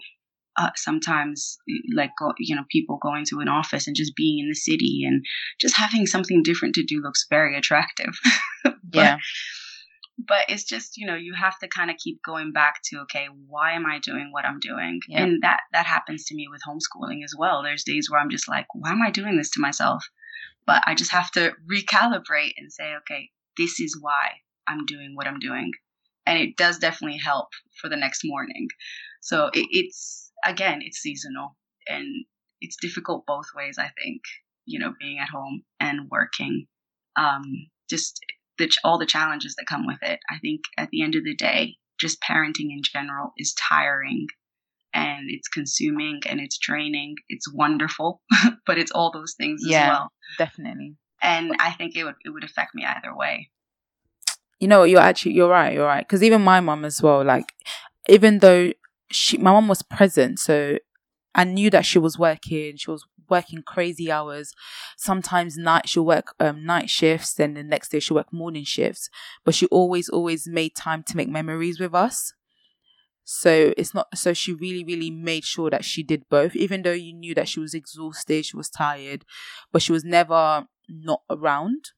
uh, 0.57 0.71
sometimes 0.75 1.59
like 1.95 2.11
go, 2.19 2.33
you 2.39 2.57
know 2.57 2.65
people 2.71 2.99
going 3.01 3.25
to 3.27 3.39
an 3.39 3.49
office 3.49 3.87
and 3.87 3.95
just 3.95 4.17
being 4.17 4.41
in 4.41 4.49
the 4.49 4.55
city 4.55 5.05
and 5.07 5.25
just 5.61 5.77
having 5.77 6.07
something 6.07 6.43
different 6.43 6.75
to 6.75 6.83
do 6.83 7.01
looks 7.01 7.27
very 7.31 7.57
attractive 7.57 8.19
yeah. 8.93 9.17
but 10.27 10.45
it's 10.49 10.65
just 10.65 10.97
you 10.97 11.07
know 11.07 11.15
you 11.15 11.35
have 11.35 11.59
to 11.61 11.69
kind 11.69 11.91
of 11.91 11.97
keep 11.97 12.21
going 12.23 12.53
back 12.53 12.81
to 12.85 12.99
okay 12.99 13.29
why 13.47 13.73
am 13.73 13.87
i 13.87 13.99
doing 14.01 14.31
what 14.33 14.45
i'm 14.45 14.59
doing? 14.59 15.01
Yep. 15.09 15.21
and 15.21 15.43
that 15.43 15.61
that 15.73 15.87
happens 15.87 16.25
to 16.27 16.35
me 16.35 16.49
with 16.51 16.63
homeschooling 16.69 17.23
as 17.25 17.35
well. 17.39 17.63
There's 17.63 17.85
days 17.85 18.09
where 18.11 18.21
i'm 18.21 18.31
just 18.31 18.49
like 18.49 18.67
why 18.75 18.91
am 18.91 19.03
i 19.03 19.11
doing 19.11 19.37
this 19.37 19.51
to 19.51 19.61
myself? 19.61 20.05
But 20.67 20.83
i 20.87 20.95
just 20.95 21.13
have 21.13 21.31
to 21.33 21.53
recalibrate 21.71 22.55
and 22.57 22.73
say 22.73 22.95
okay 22.97 23.31
this 23.57 23.81
is 23.81 23.99
why 24.01 24.41
i'm 24.67 24.85
doing 24.87 25.13
what 25.15 25.27
i'm 25.27 25.39
doing. 25.39 25.73
And 26.27 26.39
it 26.39 26.57
does 26.57 26.79
definitely 26.79 27.19
help 27.19 27.49
for 27.81 27.89
the 27.89 27.97
next 27.97 28.21
morning. 28.23 28.69
So 29.23 29.47
it, 29.55 29.67
it's 29.71 30.31
again 30.45 30.81
it's 30.83 30.99
seasonal 30.99 31.57
and 31.89 32.25
it's 32.61 32.77
difficult 32.77 33.27
both 33.27 33.47
ways 33.57 33.77
i 33.79 33.91
think 34.03 34.23
you 34.67 34.79
know 34.79 34.93
being 35.01 35.19
at 35.19 35.29
home 35.29 35.63
and 35.81 36.09
working 36.11 36.67
um 37.17 37.43
just 37.89 38.21
the, 38.59 38.71
all 38.85 38.99
the 38.99 39.07
challenges 39.07 39.55
that 39.57 39.67
come 39.67 39.87
with 39.87 39.99
it. 40.03 40.21
I 40.31 40.39
think 40.39 40.63
at 40.77 40.91
the 40.91 41.03
end 41.03 41.15
of 41.15 41.25
the 41.25 41.35
day, 41.35 41.77
just 41.99 42.21
parenting 42.23 42.71
in 42.71 42.83
general 42.83 43.33
is 43.37 43.55
tiring 43.55 44.29
and 44.95 45.29
it's 45.29 45.49
consuming 45.49 46.21
and 46.29 46.41
it's 46.41 46.59
draining. 46.59 47.17
It's 47.29 47.53
wonderful, 47.53 48.23
but 48.67 48.79
it's 48.79 48.93
all 48.93 49.11
those 49.13 49.35
things 49.37 49.63
yeah, 49.65 49.83
as 49.83 49.89
well. 49.89 50.13
Definitely. 50.39 50.97
And 51.21 51.53
I 51.59 51.73
think 51.73 51.97
it 51.97 52.05
would 52.05 52.15
it 52.25 52.31
would 52.31 52.45
affect 52.45 52.75
me 52.75 52.85
either 52.85 53.15
way. 53.17 53.51
You 54.61 54.69
know, 54.69 54.85
you're 54.85 55.01
actually 55.01 55.33
you're 55.33 55.49
right. 55.49 55.75
You're 55.75 55.87
right. 55.87 56.07
Because 56.07 56.23
even 56.23 56.43
my 56.43 56.61
mom 56.61 56.85
as 56.85 57.03
well. 57.03 57.25
Like, 57.25 57.53
even 58.09 58.39
though 58.39 58.73
she, 59.11 59.39
my 59.39 59.51
mom 59.51 59.69
was 59.69 59.83
present, 59.83 60.39
so 60.39 60.79
I 61.35 61.45
knew 61.45 61.71
that 61.71 61.85
she 61.85 61.99
was 61.99 62.19
working. 62.19 62.77
She 62.77 62.91
was 62.91 63.05
working 63.29 63.63
crazy 63.63 64.11
hours. 64.11 64.53
Sometimes 64.97 65.57
night 65.57 65.89
she'll 65.89 66.05
work 66.05 66.35
um, 66.41 66.65
night 66.65 66.91
shifts, 66.91 67.35
then 67.35 67.55
the 67.55 67.63
next 67.63 67.91
day 67.91 68.01
she'll 68.01 68.17
work 68.17 68.33
morning 68.33 68.65
shifts. 68.65 69.11
But 69.45 69.55
she 69.55 69.67
always, 69.67 70.09
always 70.09 70.47
made 70.47 70.75
time 70.75 71.03
to 71.05 71.17
make 71.17 71.29
memories 71.29 71.81
with 71.81 71.95
us. 71.95 72.35
So 73.25 73.75
it's 73.77 73.93
not 73.93 74.07
so 74.17 74.33
she 74.33 74.55
really, 74.55 74.85
really 74.85 75.11
made 75.11 75.45
sure 75.45 75.69
that 75.69 75.85
she 75.85 76.03
did 76.03 76.29
both, 76.31 76.57
even 76.57 76.83
though 76.83 76.93
you 76.93 77.13
knew 77.13 77.35
that 77.35 77.49
she 77.49 77.61
was 77.61 77.75
exhausted, 77.75 78.47
she 78.47 78.57
was 78.57 78.71
tired, 78.71 79.27
but 79.71 79.83
she 79.83 79.93
was 79.93 80.03
never 80.03 80.67
not 80.89 81.21
around 81.29 81.91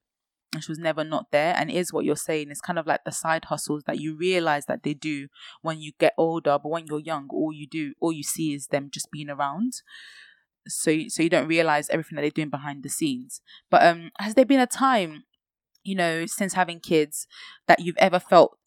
and 0.52 0.64
she 0.64 0.70
was 0.70 0.78
never 0.78 1.04
not 1.04 1.30
there 1.30 1.54
and 1.56 1.70
is 1.70 1.92
what 1.92 2.04
you're 2.04 2.16
saying 2.16 2.50
it's 2.50 2.60
kind 2.60 2.78
of 2.78 2.86
like 2.86 3.04
the 3.04 3.12
side 3.12 3.44
hustles 3.46 3.84
that 3.86 4.00
you 4.00 4.16
realize 4.16 4.66
that 4.66 4.82
they 4.82 4.94
do 4.94 5.28
when 5.62 5.80
you 5.80 5.92
get 5.98 6.12
older 6.18 6.58
but 6.60 6.70
when 6.70 6.86
you're 6.86 7.00
young 7.00 7.28
all 7.30 7.52
you 7.52 7.66
do 7.66 7.94
all 8.00 8.12
you 8.12 8.22
see 8.22 8.52
is 8.52 8.66
them 8.68 8.88
just 8.92 9.10
being 9.10 9.30
around 9.30 9.74
so 10.68 11.08
so 11.08 11.22
you 11.22 11.30
don't 11.30 11.48
realize 11.48 11.88
everything 11.90 12.16
that 12.16 12.22
they're 12.22 12.30
doing 12.30 12.50
behind 12.50 12.82
the 12.82 12.88
scenes. 12.88 13.40
But 13.70 13.86
um 13.86 14.10
has 14.18 14.34
there 14.34 14.44
been 14.44 14.60
a 14.60 14.66
time 14.66 15.24
you 15.82 15.94
know 15.94 16.26
since 16.26 16.54
having 16.54 16.80
kids 16.80 17.26
that 17.66 17.80
you've 17.80 17.98
ever 17.98 18.20
felt 18.20 18.58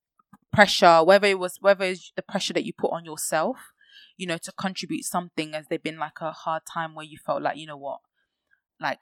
pressure 0.51 1.03
whether 1.03 1.27
it 1.27 1.39
was 1.39 1.57
whether 1.61 1.85
it's 1.85 2.11
the 2.15 2.21
pressure 2.21 2.53
that 2.53 2.65
you 2.65 2.73
put 2.77 2.91
on 2.91 3.05
yourself 3.05 3.57
you 4.17 4.27
know 4.27 4.37
to 4.37 4.51
contribute 4.53 5.03
something? 5.05 5.53
Has 5.53 5.67
there 5.69 5.79
been 5.79 5.97
like 5.97 6.21
a 6.21 6.31
hard 6.31 6.63
time 6.71 6.95
where 6.95 7.05
you 7.05 7.17
felt 7.23 7.41
like 7.41 7.57
you 7.57 7.67
know 7.67 7.77
what? 7.77 7.99
Like 8.79 8.99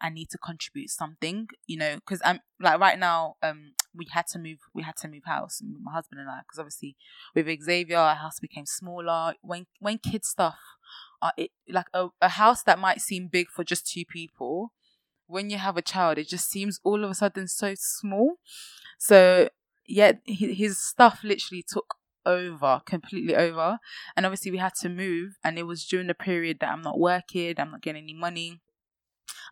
I 0.00 0.08
need 0.10 0.30
to 0.30 0.38
contribute 0.38 0.90
something, 0.90 1.48
you 1.66 1.76
know, 1.78 1.96
because 1.96 2.20
I'm 2.24 2.40
like 2.60 2.80
right 2.80 2.98
now, 2.98 3.36
um, 3.42 3.72
we 3.94 4.06
had 4.10 4.26
to 4.32 4.38
move, 4.38 4.58
we 4.74 4.82
had 4.82 4.96
to 5.02 5.08
move 5.08 5.22
house, 5.26 5.62
my 5.62 5.92
husband 5.92 6.20
and 6.20 6.30
I, 6.30 6.40
because 6.40 6.58
obviously 6.58 6.96
with 7.34 7.46
Xavier, 7.62 7.98
our 7.98 8.14
house 8.14 8.40
became 8.40 8.66
smaller. 8.66 9.34
When 9.42 9.66
when 9.80 9.98
kids 9.98 10.28
stuff, 10.28 10.58
uh, 11.22 11.30
it 11.36 11.50
like 11.68 11.86
a, 11.94 12.08
a 12.20 12.28
house 12.28 12.62
that 12.64 12.78
might 12.78 13.00
seem 13.00 13.28
big 13.28 13.48
for 13.50 13.64
just 13.64 13.86
two 13.86 14.04
people, 14.04 14.72
when 15.26 15.50
you 15.50 15.58
have 15.58 15.76
a 15.76 15.82
child, 15.82 16.18
it 16.18 16.28
just 16.28 16.50
seems 16.50 16.80
all 16.84 17.04
of 17.04 17.10
a 17.10 17.14
sudden 17.14 17.48
so 17.48 17.74
small. 17.76 18.34
So 18.98 19.48
yeah, 19.86 20.12
his 20.26 20.78
stuff 20.78 21.20
literally 21.22 21.64
took 21.66 21.94
over 22.24 22.82
completely 22.84 23.36
over 23.36 23.78
and 24.16 24.26
obviously 24.26 24.50
we 24.50 24.58
had 24.58 24.74
to 24.74 24.88
move 24.88 25.36
and 25.44 25.60
it 25.60 25.62
was 25.62 25.86
during 25.86 26.08
the 26.08 26.14
period 26.14 26.58
that 26.58 26.70
i'm 26.70 26.82
not 26.82 26.98
working 26.98 27.54
i'm 27.56 27.70
not 27.70 27.80
getting 27.80 28.02
any 28.02 28.12
money 28.12 28.60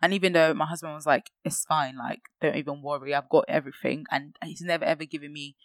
and 0.01 0.13
even 0.13 0.33
though 0.33 0.53
my 0.53 0.65
husband 0.65 0.93
was 0.93 1.05
like, 1.05 1.31
it's 1.43 1.63
fine, 1.65 1.97
like, 1.97 2.21
don't 2.41 2.55
even 2.55 2.81
worry, 2.81 3.13
I've 3.13 3.29
got 3.29 3.45
everything. 3.47 4.05
And 4.11 4.35
he's 4.43 4.61
never 4.61 4.85
ever 4.85 5.05
given 5.05 5.33
me 5.33 5.55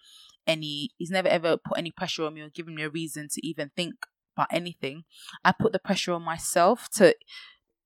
any, 0.46 0.90
he's 0.96 1.10
never 1.10 1.28
ever 1.28 1.56
put 1.56 1.78
any 1.78 1.90
pressure 1.90 2.24
on 2.24 2.34
me 2.34 2.40
or 2.42 2.48
given 2.48 2.74
me 2.74 2.82
a 2.82 2.90
reason 2.90 3.28
to 3.32 3.46
even 3.46 3.70
think 3.76 3.94
about 4.40 4.56
anything. 4.56 5.04
I 5.44 5.52
put 5.52 5.72
the 5.72 5.78
pressure 5.78 6.12
on 6.12 6.22
myself 6.22 6.88
to 6.96 7.14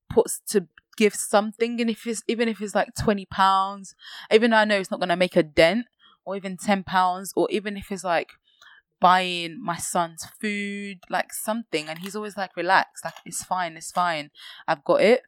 put, 0.09 0.27
to 0.49 0.69
give 0.97 1.15
something. 1.15 1.81
And 1.81 1.91
if 1.91 2.07
it's, 2.07 2.23
even 2.29 2.49
if 2.49 2.61
it's 2.61 2.75
like 2.75 2.95
20 2.95 3.27
pounds, 3.27 3.95
even 4.31 4.51
though 4.51 4.59
I 4.59 4.65
know 4.65 4.79
it's 4.79 4.91
not 4.91 5.01
to 5.01 5.17
make 5.17 5.37
a 5.37 5.43
dent 5.43 5.87
or 6.25 6.37
even 6.37 6.57
10 6.57 6.85
pounds, 6.85 7.33
or 7.37 7.49
even 7.51 7.77
if 7.77 7.91
it's 7.93 8.05
like, 8.05 8.31
buying 9.01 9.63
my 9.63 9.77
son's 9.77 10.25
food, 10.41 10.99
like 11.11 11.31
something, 11.31 11.89
and 11.91 11.99
he's 11.99 12.17
always 12.17 12.39
like, 12.39 12.57
relax, 12.57 13.05
like 13.05 13.13
it's 13.27 13.45
fine, 13.45 13.77
it's 13.77 13.91
fine, 13.93 14.31
I've 14.67 14.83
got 14.83 15.03
it 15.03 15.23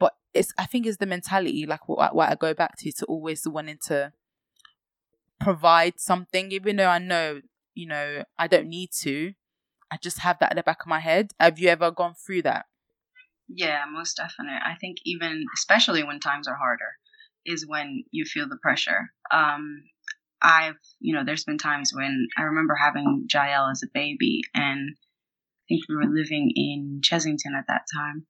but 0.00 0.16
it's 0.34 0.52
I 0.58 0.66
think 0.66 0.86
it's 0.86 0.96
the 0.96 1.06
mentality 1.06 1.66
like 1.66 1.88
what, 1.88 2.12
what 2.16 2.28
I 2.28 2.34
go 2.34 2.54
back 2.54 2.76
to 2.78 2.90
to 2.90 3.06
always 3.06 3.46
wanting 3.46 3.78
to 3.86 4.12
provide 5.38 6.00
something 6.00 6.50
even 6.50 6.76
though 6.76 6.88
I 6.88 6.98
know 6.98 7.42
you 7.74 7.86
know 7.86 8.24
I 8.36 8.48
don't 8.48 8.68
need 8.68 8.90
to 9.02 9.34
I 9.92 9.96
just 9.96 10.18
have 10.20 10.38
that 10.38 10.52
at 10.52 10.56
the 10.56 10.62
back 10.62 10.82
of 10.82 10.88
my 10.88 11.00
head. 11.00 11.32
Have 11.38 11.58
you 11.58 11.68
ever 11.68 11.90
gone 11.90 12.14
through 12.14 12.42
that? 12.42 12.66
Yeah 13.48 13.84
most 13.90 14.16
definitely 14.16 14.58
I 14.64 14.76
think 14.80 14.98
even 15.04 15.44
especially 15.54 16.04
when 16.04 16.20
times 16.20 16.46
are 16.46 16.56
harder 16.56 16.96
is 17.44 17.66
when 17.66 18.04
you 18.10 18.24
feel 18.24 18.48
the 18.48 18.58
pressure. 18.62 19.10
Um 19.32 19.82
I've 20.42 20.78
you 21.00 21.14
know 21.14 21.24
there's 21.24 21.44
been 21.44 21.58
times 21.58 21.92
when 21.94 22.28
I 22.38 22.42
remember 22.42 22.74
having 22.74 23.26
Jael 23.32 23.68
as 23.70 23.82
a 23.82 23.90
baby 23.92 24.42
and 24.54 24.90
I 24.90 25.62
think 25.68 25.82
we 25.88 25.96
were 25.96 26.12
living 26.12 26.52
in 26.54 27.00
Chessington 27.02 27.56
at 27.56 27.66
that 27.68 27.82
time 27.94 28.26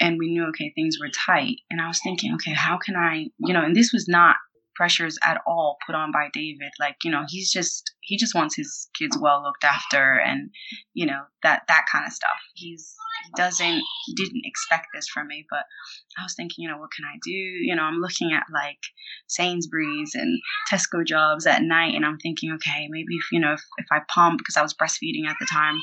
and 0.00 0.18
we 0.18 0.30
knew 0.30 0.46
okay 0.46 0.72
things 0.74 0.96
were 0.98 1.10
tight 1.10 1.58
and 1.70 1.80
i 1.80 1.86
was 1.86 2.00
thinking 2.02 2.34
okay 2.34 2.52
how 2.52 2.78
can 2.78 2.96
i 2.96 3.26
you 3.38 3.52
know 3.52 3.62
and 3.62 3.76
this 3.76 3.92
was 3.92 4.08
not 4.08 4.36
pressures 4.80 5.18
at 5.22 5.42
all 5.46 5.76
put 5.84 5.94
on 5.94 6.10
by 6.10 6.28
david. 6.32 6.70
Like 6.80 6.96
you 7.04 7.10
know 7.10 7.24
he's 7.28 7.52
just 7.52 7.92
he 8.00 8.16
just 8.16 8.34
wants 8.34 8.56
his 8.56 8.88
kids 8.98 9.18
well 9.20 9.42
looked 9.42 9.62
after 9.62 10.14
and 10.14 10.48
you 10.94 11.04
know 11.04 11.24
that 11.42 11.64
that 11.68 11.84
kind 11.92 12.06
of 12.06 12.12
stuff. 12.12 12.40
He's 12.54 12.94
he 13.24 13.30
doesn't 13.36 13.82
he 14.06 14.14
didn't 14.14 14.46
expect 14.46 14.86
this 14.94 15.06
from 15.06 15.26
me 15.26 15.44
but 15.50 15.64
i 16.18 16.22
was 16.22 16.34
thinking 16.34 16.62
you 16.62 16.68
know 16.68 16.78
what 16.78 16.90
can 16.90 17.04
i 17.04 17.18
do? 17.22 17.30
You 17.30 17.76
know 17.76 17.82
i'm 17.82 18.00
looking 18.00 18.32
at 18.32 18.44
like 18.52 18.78
sainsbury's 19.28 20.14
and 20.14 20.40
tesco 20.72 21.04
jobs 21.04 21.46
at 21.46 21.62
night 21.62 21.94
and 21.94 22.06
i'm 22.06 22.18
thinking 22.18 22.52
okay 22.52 22.88
maybe 22.88 23.16
if 23.16 23.30
you 23.30 23.40
know 23.40 23.52
if, 23.52 23.60
if 23.76 23.86
i 23.92 24.00
pump 24.08 24.38
because 24.38 24.56
i 24.56 24.62
was 24.62 24.72
breastfeeding 24.72 25.28
at 25.28 25.36
the 25.38 25.46
time 25.52 25.76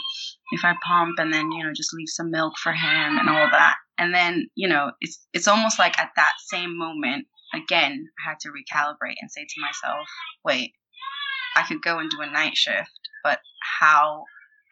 if 0.52 0.64
i 0.64 0.74
pump 0.86 1.20
and 1.20 1.32
then 1.32 1.52
you 1.52 1.64
know 1.64 1.72
just 1.76 1.94
leave 1.94 2.10
some 2.10 2.32
milk 2.32 2.58
for 2.58 2.72
him 2.72 3.18
and 3.18 3.30
all 3.30 3.48
that. 3.52 3.76
And 4.00 4.14
then 4.14 4.48
you 4.56 4.68
know 4.68 4.92
it's 5.02 5.26
it's 5.34 5.48
almost 5.48 5.80
like 5.80 6.00
at 6.00 6.12
that 6.16 6.34
same 6.52 6.78
moment 6.78 7.28
again 7.54 8.08
i 8.26 8.30
had 8.30 8.40
to 8.40 8.50
recalibrate 8.50 9.16
and 9.22 9.32
say 9.32 9.44
to 9.44 9.62
myself 9.62 10.08
wait 10.44 10.72
i 11.56 11.64
could 11.64 11.82
go 11.82 12.00
and 12.00 12.10
do 12.10 12.22
a 12.22 12.32
night 12.32 12.56
shift 12.56 12.92
but 13.24 13.40
how 13.80 14.24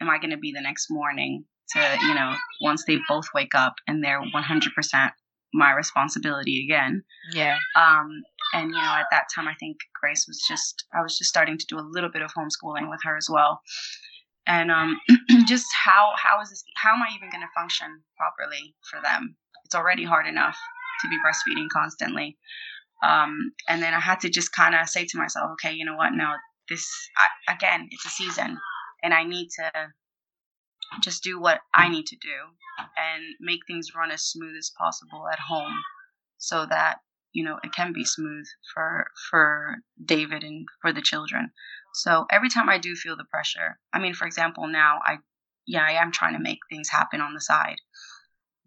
am 0.01 0.09
i 0.09 0.17
going 0.17 0.31
to 0.31 0.37
be 0.37 0.51
the 0.51 0.61
next 0.61 0.87
morning 0.89 1.45
to 1.69 1.97
you 2.01 2.13
know 2.13 2.35
once 2.61 2.83
they 2.85 2.97
both 3.07 3.25
wake 3.33 3.55
up 3.55 3.75
and 3.87 4.03
they're 4.03 4.21
100% 4.21 5.11
my 5.53 5.71
responsibility 5.71 6.63
again? 6.65 7.03
Yeah. 7.31 7.57
Um 7.75 8.23
and 8.53 8.69
you 8.69 8.75
know 8.75 8.95
at 8.99 9.07
that 9.09 9.25
time 9.33 9.47
i 9.47 9.55
think 9.59 9.77
grace 9.99 10.25
was 10.27 10.39
just 10.47 10.85
i 10.93 11.01
was 11.01 11.17
just 11.17 11.29
starting 11.29 11.57
to 11.57 11.65
do 11.67 11.79
a 11.79 11.89
little 11.89 12.11
bit 12.11 12.21
of 12.21 12.31
homeschooling 12.33 12.89
with 12.89 12.99
her 13.03 13.17
as 13.17 13.27
well. 13.29 13.61
And 14.47 14.69
um, 14.69 14.99
just 15.47 15.65
how 15.73 16.11
how 16.17 16.39
is 16.41 16.49
this 16.49 16.63
how 16.75 16.93
am 16.93 17.01
i 17.01 17.15
even 17.15 17.31
going 17.31 17.41
to 17.41 17.59
function 17.59 18.01
properly 18.17 18.75
for 18.89 19.01
them? 19.01 19.35
It's 19.65 19.73
already 19.73 20.03
hard 20.03 20.27
enough 20.27 20.57
to 21.01 21.09
be 21.09 21.17
breastfeeding 21.17 21.67
constantly. 21.71 22.37
Um, 23.03 23.51
and 23.67 23.83
then 23.83 23.93
i 23.93 23.99
had 23.99 24.21
to 24.21 24.29
just 24.29 24.53
kind 24.53 24.73
of 24.73 24.87
say 24.87 25.05
to 25.05 25.17
myself 25.17 25.51
okay 25.53 25.73
you 25.73 25.85
know 25.85 25.95
what? 25.95 26.13
No 26.13 26.33
this 26.69 26.87
I, 27.17 27.53
again 27.53 27.87
it's 27.91 28.05
a 28.05 28.09
season 28.09 28.57
and 29.03 29.13
i 29.13 29.23
need 29.23 29.49
to 29.59 29.71
just 31.03 31.21
do 31.21 31.39
what 31.39 31.59
i 31.73 31.89
need 31.89 32.05
to 32.07 32.15
do 32.15 32.37
and 32.97 33.23
make 33.39 33.59
things 33.67 33.89
run 33.95 34.11
as 34.11 34.23
smooth 34.23 34.55
as 34.57 34.71
possible 34.77 35.27
at 35.31 35.39
home 35.39 35.83
so 36.37 36.65
that 36.65 36.99
you 37.31 37.43
know 37.43 37.59
it 37.63 37.73
can 37.73 37.93
be 37.93 38.05
smooth 38.05 38.45
for 38.73 39.05
for 39.29 39.77
david 40.03 40.43
and 40.43 40.65
for 40.81 40.91
the 40.93 41.01
children. 41.01 41.51
So 41.93 42.25
every 42.29 42.49
time 42.49 42.67
I 42.69 42.77
do 42.77 42.93
feel 42.95 43.15
the 43.15 43.23
pressure, 43.23 43.79
I 43.93 43.99
mean, 43.99 44.13
for 44.13 44.27
example, 44.27 44.67
now 44.67 44.99
I, 45.05 45.19
yeah, 45.65 45.85
I 45.85 45.93
am 45.93 46.11
trying 46.11 46.33
to 46.33 46.43
make 46.43 46.59
things 46.69 46.89
happen 46.89 47.21
on 47.21 47.33
the 47.33 47.39
side, 47.39 47.77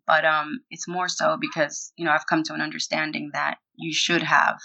but 0.08 0.24
um, 0.24 0.60
it's 0.70 0.88
more 0.88 1.06
so 1.06 1.36
because 1.38 1.92
you 1.96 2.04
know 2.06 2.10
I've 2.10 2.26
come 2.26 2.42
to 2.44 2.54
an 2.54 2.62
understanding 2.62 3.30
that 3.34 3.58
you 3.76 3.92
should 3.92 4.22
have, 4.22 4.56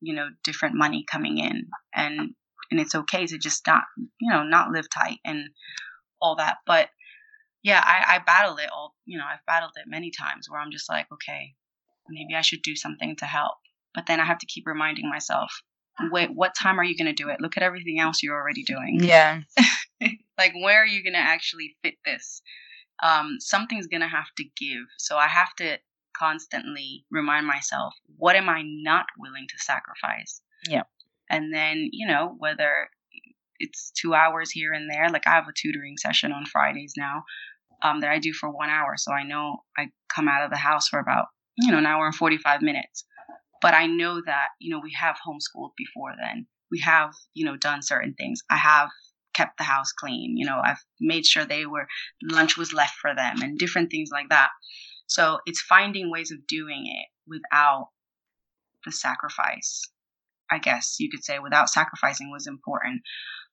you 0.00 0.14
know, 0.14 0.28
different 0.42 0.74
money 0.74 1.04
coming 1.08 1.36
in, 1.36 1.66
and 1.94 2.30
and 2.70 2.80
it's 2.80 2.94
okay 2.94 3.26
to 3.26 3.38
just 3.38 3.66
not, 3.66 3.82
you 4.20 4.30
know, 4.30 4.42
not 4.42 4.70
live 4.70 4.88
tight 4.90 5.18
and 5.24 5.50
all 6.20 6.36
that. 6.36 6.56
But 6.66 6.88
yeah, 7.62 7.82
I, 7.84 8.16
I 8.16 8.18
battle 8.24 8.56
it 8.56 8.70
all. 8.72 8.94
You 9.04 9.18
know, 9.18 9.24
I've 9.30 9.44
battled 9.46 9.72
it 9.76 9.84
many 9.86 10.10
times 10.10 10.46
where 10.48 10.60
I'm 10.60 10.72
just 10.72 10.88
like, 10.88 11.06
okay, 11.12 11.54
maybe 12.08 12.34
I 12.34 12.40
should 12.40 12.62
do 12.62 12.74
something 12.74 13.14
to 13.16 13.26
help. 13.26 13.58
But 13.94 14.06
then 14.06 14.20
I 14.20 14.24
have 14.24 14.38
to 14.38 14.46
keep 14.46 14.66
reminding 14.66 15.08
myself, 15.08 15.50
wait, 16.10 16.30
what 16.32 16.54
time 16.54 16.78
are 16.78 16.84
you 16.84 16.96
going 16.96 17.14
to 17.14 17.22
do 17.22 17.28
it? 17.28 17.40
Look 17.40 17.56
at 17.56 17.62
everything 17.62 17.98
else 18.00 18.22
you're 18.22 18.36
already 18.36 18.62
doing. 18.62 19.00
Yeah. 19.00 19.40
like, 20.38 20.52
where 20.62 20.82
are 20.82 20.86
you 20.86 21.02
going 21.02 21.14
to 21.14 21.18
actually 21.18 21.76
fit 21.82 21.94
this? 22.04 22.42
Um, 23.02 23.36
something's 23.38 23.86
going 23.86 24.00
to 24.00 24.08
have 24.08 24.34
to 24.36 24.44
give. 24.56 24.84
So 24.98 25.16
I 25.16 25.28
have 25.28 25.54
to 25.56 25.78
constantly 26.16 27.04
remind 27.10 27.46
myself, 27.46 27.94
what 28.16 28.36
am 28.36 28.48
I 28.48 28.62
not 28.64 29.06
willing 29.18 29.46
to 29.48 29.58
sacrifice? 29.58 30.40
Yeah. 30.68 30.82
And 31.30 31.54
then, 31.54 31.88
you 31.92 32.06
know, 32.06 32.34
whether 32.38 32.88
it's 33.58 33.92
two 34.00 34.14
hours 34.14 34.50
here 34.50 34.72
and 34.72 34.90
there, 34.90 35.10
like 35.10 35.26
I 35.26 35.34
have 35.34 35.48
a 35.48 35.52
tutoring 35.56 35.96
session 35.96 36.32
on 36.32 36.46
Fridays 36.46 36.94
now 36.96 37.24
um, 37.82 38.00
that 38.00 38.10
I 38.10 38.18
do 38.18 38.32
for 38.32 38.50
one 38.50 38.70
hour. 38.70 38.96
So 38.96 39.12
I 39.12 39.24
know 39.24 39.58
I 39.76 39.90
come 40.14 40.28
out 40.28 40.44
of 40.44 40.50
the 40.50 40.56
house 40.56 40.88
for 40.88 40.98
about, 40.98 41.26
you 41.56 41.70
know, 41.70 41.78
an 41.78 41.86
hour 41.86 42.06
and 42.06 42.14
45 42.14 42.62
minutes. 42.62 43.04
But 43.60 43.74
I 43.74 43.86
know 43.86 44.22
that, 44.24 44.48
you 44.60 44.70
know, 44.70 44.80
we 44.82 44.92
have 44.98 45.16
homeschooled 45.16 45.72
before 45.76 46.14
then. 46.20 46.46
We 46.70 46.80
have, 46.80 47.12
you 47.34 47.44
know, 47.44 47.56
done 47.56 47.82
certain 47.82 48.14
things. 48.14 48.40
I 48.50 48.56
have 48.56 48.88
kept 49.38 49.58
the 49.58 49.64
house 49.64 49.92
clean. 49.92 50.36
You 50.36 50.46
know, 50.46 50.60
I've 50.62 50.82
made 51.00 51.24
sure 51.24 51.44
they 51.44 51.64
were, 51.64 51.86
lunch 52.22 52.56
was 52.56 52.72
left 52.72 52.96
for 53.00 53.14
them 53.14 53.40
and 53.42 53.58
different 53.58 53.90
things 53.90 54.10
like 54.12 54.28
that. 54.30 54.48
So 55.06 55.38
it's 55.46 55.60
finding 55.60 56.10
ways 56.10 56.30
of 56.32 56.46
doing 56.46 56.84
it 56.86 57.06
without 57.26 57.88
the 58.84 58.92
sacrifice. 58.92 59.82
I 60.50 60.58
guess 60.58 60.96
you 60.98 61.10
could 61.10 61.24
say 61.24 61.38
without 61.38 61.70
sacrificing 61.70 62.30
was 62.30 62.46
important. 62.46 63.02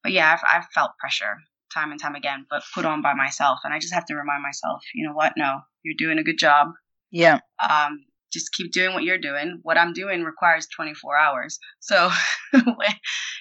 But 0.01 0.11
yeah, 0.11 0.33
I've, 0.33 0.43
I've 0.51 0.67
felt 0.73 0.97
pressure 0.99 1.35
time 1.73 1.91
and 1.91 2.01
time 2.01 2.15
again, 2.15 2.45
but 2.49 2.63
put 2.73 2.85
on 2.85 3.01
by 3.01 3.13
myself. 3.13 3.59
And 3.63 3.73
I 3.73 3.79
just 3.79 3.93
have 3.93 4.05
to 4.05 4.15
remind 4.15 4.43
myself, 4.43 4.81
you 4.93 5.07
know 5.07 5.13
what? 5.13 5.33
No, 5.37 5.59
you're 5.83 5.95
doing 5.97 6.17
a 6.17 6.23
good 6.23 6.39
job. 6.39 6.69
Yeah. 7.11 7.39
Um, 7.61 8.05
just 8.35 8.51
keep 8.51 8.73
doing 8.73 8.93
what 8.93 9.03
you're 9.03 9.17
doing. 9.17 9.59
What 9.63 9.77
I'm 9.77 9.93
doing 9.93 10.23
requires 10.23 10.67
24 10.75 11.17
hours. 11.17 11.57
So, 11.79 12.11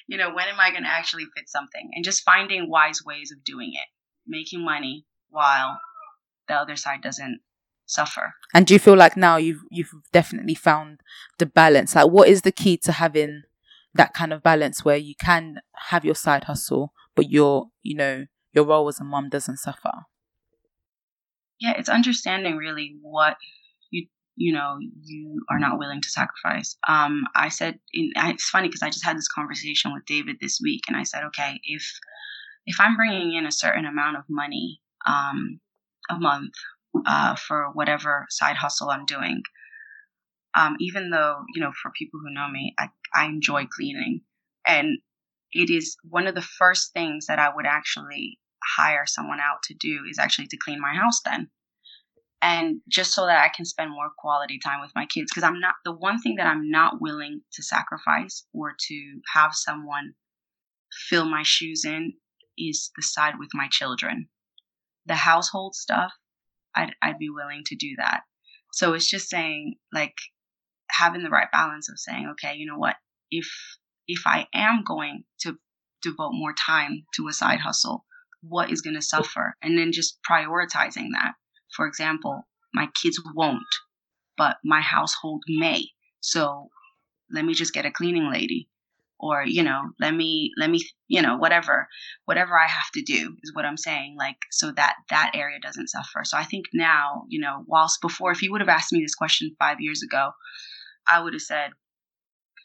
you 0.07 0.17
know, 0.17 0.33
when 0.33 0.47
am 0.47 0.61
I 0.61 0.71
going 0.71 0.85
to 0.85 0.89
actually 0.89 1.25
fit 1.37 1.49
something? 1.49 1.91
And 1.93 2.05
just 2.05 2.23
finding 2.23 2.71
wise 2.71 3.01
ways 3.05 3.33
of 3.33 3.43
doing 3.43 3.73
it, 3.75 3.89
making 4.25 4.65
money 4.65 5.05
while 5.31 5.81
the 6.47 6.55
other 6.55 6.77
side 6.77 7.03
doesn't 7.03 7.41
suffer. 7.87 8.35
And 8.55 8.67
do 8.67 8.75
you 8.75 8.79
feel 8.79 8.97
like 8.97 9.17
now 9.17 9.37
you've 9.37 9.63
you've 9.69 9.91
definitely 10.13 10.55
found 10.55 11.01
the 11.39 11.47
balance? 11.47 11.97
Like, 11.97 12.09
what 12.09 12.29
is 12.29 12.43
the 12.43 12.53
key 12.53 12.77
to 12.79 12.93
having 12.93 13.43
that 13.95 14.15
kind 14.15 14.33
of 14.33 14.45
balance 14.45 14.85
where 14.85 14.97
you 14.97 15.15
can 15.17 15.59
have 15.89 16.05
your 16.05 16.15
side 16.15 16.45
hustle, 16.45 16.93
but 17.17 17.31
your 17.31 17.67
you 17.83 17.97
know 17.97 18.27
your 18.53 18.65
role 18.65 18.89
as 18.89 19.01
a 19.01 19.05
mom 19.05 19.29
doesn't 19.29 19.59
suffer? 19.59 20.07
Yeah, 21.59 21.75
it's 21.77 21.89
understanding 21.89 22.57
really 22.57 22.97
what 23.03 23.37
you 24.37 24.53
know 24.53 24.79
you 25.03 25.43
are 25.51 25.59
not 25.59 25.79
willing 25.79 26.01
to 26.01 26.11
sacrifice. 26.11 26.77
Um, 26.89 27.25
I 27.35 27.49
said 27.49 27.79
in, 27.93 28.13
it's 28.17 28.49
funny 28.49 28.69
because 28.69 28.83
I 28.83 28.91
just 28.91 29.05
had 29.05 29.17
this 29.17 29.29
conversation 29.29 29.93
with 29.93 30.05
David 30.07 30.37
this 30.41 30.61
week, 30.63 30.83
and 30.89 30.97
I 30.97 31.03
said, 31.03 31.25
okay, 31.25 31.61
if 31.65 31.85
if 32.67 32.81
I'm 32.81 32.97
bringing 32.97 33.35
in 33.35 33.47
a 33.47 33.53
certain 33.53 33.85
amount 33.85 34.17
of 34.17 34.25
money 34.29 34.81
um, 35.07 35.61
a 36.11 36.19
month 36.19 36.55
uh, 37.07 37.35
for 37.37 37.71
whatever 37.73 38.27
side 38.31 38.57
hustle 38.57 38.91
I'm 38.91 39.07
doing. 39.07 39.43
Um, 40.57 40.77
even 40.79 41.11
though, 41.11 41.43
you 41.55 41.61
know, 41.61 41.73
for 41.83 41.91
people 41.99 42.21
who 42.21 42.33
know 42.33 42.49
me, 42.49 42.75
I, 42.79 42.89
I 43.15 43.27
enjoy 43.27 43.67
cleaning. 43.67 44.21
And 44.67 44.99
it 45.53 45.69
is 45.71 45.97
one 46.09 46.27
of 46.27 46.35
the 46.35 46.43
first 46.43 46.93
things 46.93 47.27
that 47.27 47.39
I 47.39 47.53
would 47.55 47.67
actually 47.67 48.39
hire 48.77 49.05
someone 49.07 49.41
out 49.41 49.63
to 49.65 49.75
do 49.75 50.05
is 50.09 50.19
actually 50.19 50.47
to 50.49 50.57
clean 50.57 50.81
my 50.81 50.95
house 50.95 51.21
then. 51.25 51.49
And 52.43 52.81
just 52.89 53.15
so 53.15 53.27
that 53.27 53.43
I 53.43 53.51
can 53.55 53.65
spend 53.65 53.91
more 53.91 54.11
quality 54.19 54.59
time 54.63 54.81
with 54.81 54.93
my 54.95 55.07
kids. 55.07 55.31
Because 55.31 55.45
I'm 55.45 55.61
not, 55.61 55.75
the 55.85 55.95
one 55.95 56.21
thing 56.21 56.37
that 56.37 56.47
I'm 56.47 56.71
not 56.71 57.01
willing 57.01 57.41
to 57.55 57.63
sacrifice 57.63 58.45
or 58.53 58.75
to 58.89 59.21
have 59.35 59.53
someone 59.55 60.15
fill 61.09 61.25
my 61.25 61.43
shoes 61.43 61.85
in 61.85 62.13
is 62.59 62.91
the 62.97 63.03
side 63.03 63.35
with 63.39 63.51
my 63.55 63.69
children. 63.71 64.29
The 65.07 65.15
household 65.15 65.75
stuff, 65.75 66.13
I'd, 66.75 66.95
I'd 67.03 67.19
be 67.19 67.31
willing 67.31 67.63
to 67.67 67.77
do 67.77 67.95
that. 67.99 68.21
So 68.73 68.93
it's 68.93 69.09
just 69.09 69.31
saying, 69.31 69.77
like, 69.93 70.15
having 70.91 71.23
the 71.23 71.31
right 71.31 71.51
balance 71.51 71.89
of 71.89 71.99
saying, 71.99 72.29
okay, 72.33 72.57
you 72.57 72.67
know 72.67 72.79
what, 72.79 72.97
if 73.31 73.49
if 74.07 74.23
I 74.27 74.47
am 74.55 74.85
going 74.87 75.25
to 75.41 75.57
devote 76.03 76.33
more 76.33 76.53
time 76.55 77.05
to 77.15 77.29
a 77.29 77.33
side 77.33 77.61
hustle, 77.61 78.05
what 78.43 78.71
is 78.71 78.83
going 78.83 78.95
to 78.95 79.03
suffer? 79.03 79.57
And 79.63 79.79
then 79.79 79.93
just 79.93 80.19
prioritizing 80.29 81.09
that. 81.13 81.33
For 81.75 81.87
example, 81.87 82.47
my 82.73 82.89
kids 83.03 83.21
won't, 83.35 83.63
but 84.37 84.57
my 84.65 84.81
household 84.81 85.43
may. 85.49 85.85
So 86.21 86.69
let 87.31 87.45
me 87.45 87.55
just 87.55 87.75
get 87.75 87.87
a 87.87 87.91
cleaning 87.91 88.31
lady 88.31 88.69
or 89.21 89.45
you 89.47 89.63
know 89.63 89.91
let 90.01 90.15
me 90.15 90.53
let 90.59 90.71
me 90.71 90.81
you 91.09 91.23
know 91.23 91.37
whatever 91.37 91.89
whatever 92.25 92.59
i 92.59 92.67
have 92.67 92.91
to 92.93 93.03
do 93.03 93.37
is 93.43 93.55
what 93.55 93.65
i'm 93.65 93.77
saying 93.77 94.15
like 94.19 94.37
so 94.51 94.73
that 94.73 94.95
that 95.11 95.31
area 95.35 95.59
doesn't 95.61 95.89
suffer 95.89 96.23
so 96.25 96.37
i 96.37 96.45
think 96.45 96.67
now 96.73 97.25
you 97.29 97.41
know 97.41 97.65
whilst 97.67 98.01
before 98.01 98.33
if 98.33 98.43
you 98.43 98.51
would 98.51 98.61
have 98.61 98.69
asked 98.69 98.93
me 98.93 99.01
this 99.01 99.15
question 99.15 99.55
five 99.59 99.81
years 99.81 100.03
ago 100.03 100.31
i 101.09 101.21
would 101.21 101.33
have 101.33 101.43
said 101.43 101.71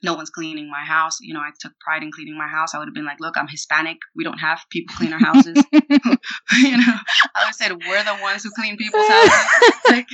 no 0.04 0.14
one's 0.14 0.30
cleaning 0.30 0.70
my 0.70 0.84
house. 0.86 1.18
You 1.22 1.34
know 1.34 1.42
i 1.42 1.52
took 1.60 1.74
pride 1.80 2.04
in 2.04 2.12
cleaning 2.12 2.38
my 2.38 2.48
house. 2.48 2.74
I 2.74 2.80
would 2.80 2.88
have 2.88 2.96
been 2.96 3.06
like 3.06 3.20
look 3.20 3.38
i'm 3.38 3.48
hispanic. 3.48 3.98
We 4.16 4.24
don't 4.24 4.40
have 4.40 4.60
people 4.70 4.96
clean 4.96 5.14
our 5.14 5.20
houses. 5.20 5.58
You 5.74 6.78
know 6.78 6.96
i 7.36 7.40
would 7.40 7.46
have 7.46 7.56
said 7.56 7.72
we're 7.72 8.04
the 8.04 8.18
ones 8.22 8.44
who 8.44 8.52
clean 8.56 8.78
people's 8.78 9.08
houses. 9.16 9.76
Like 9.90 10.08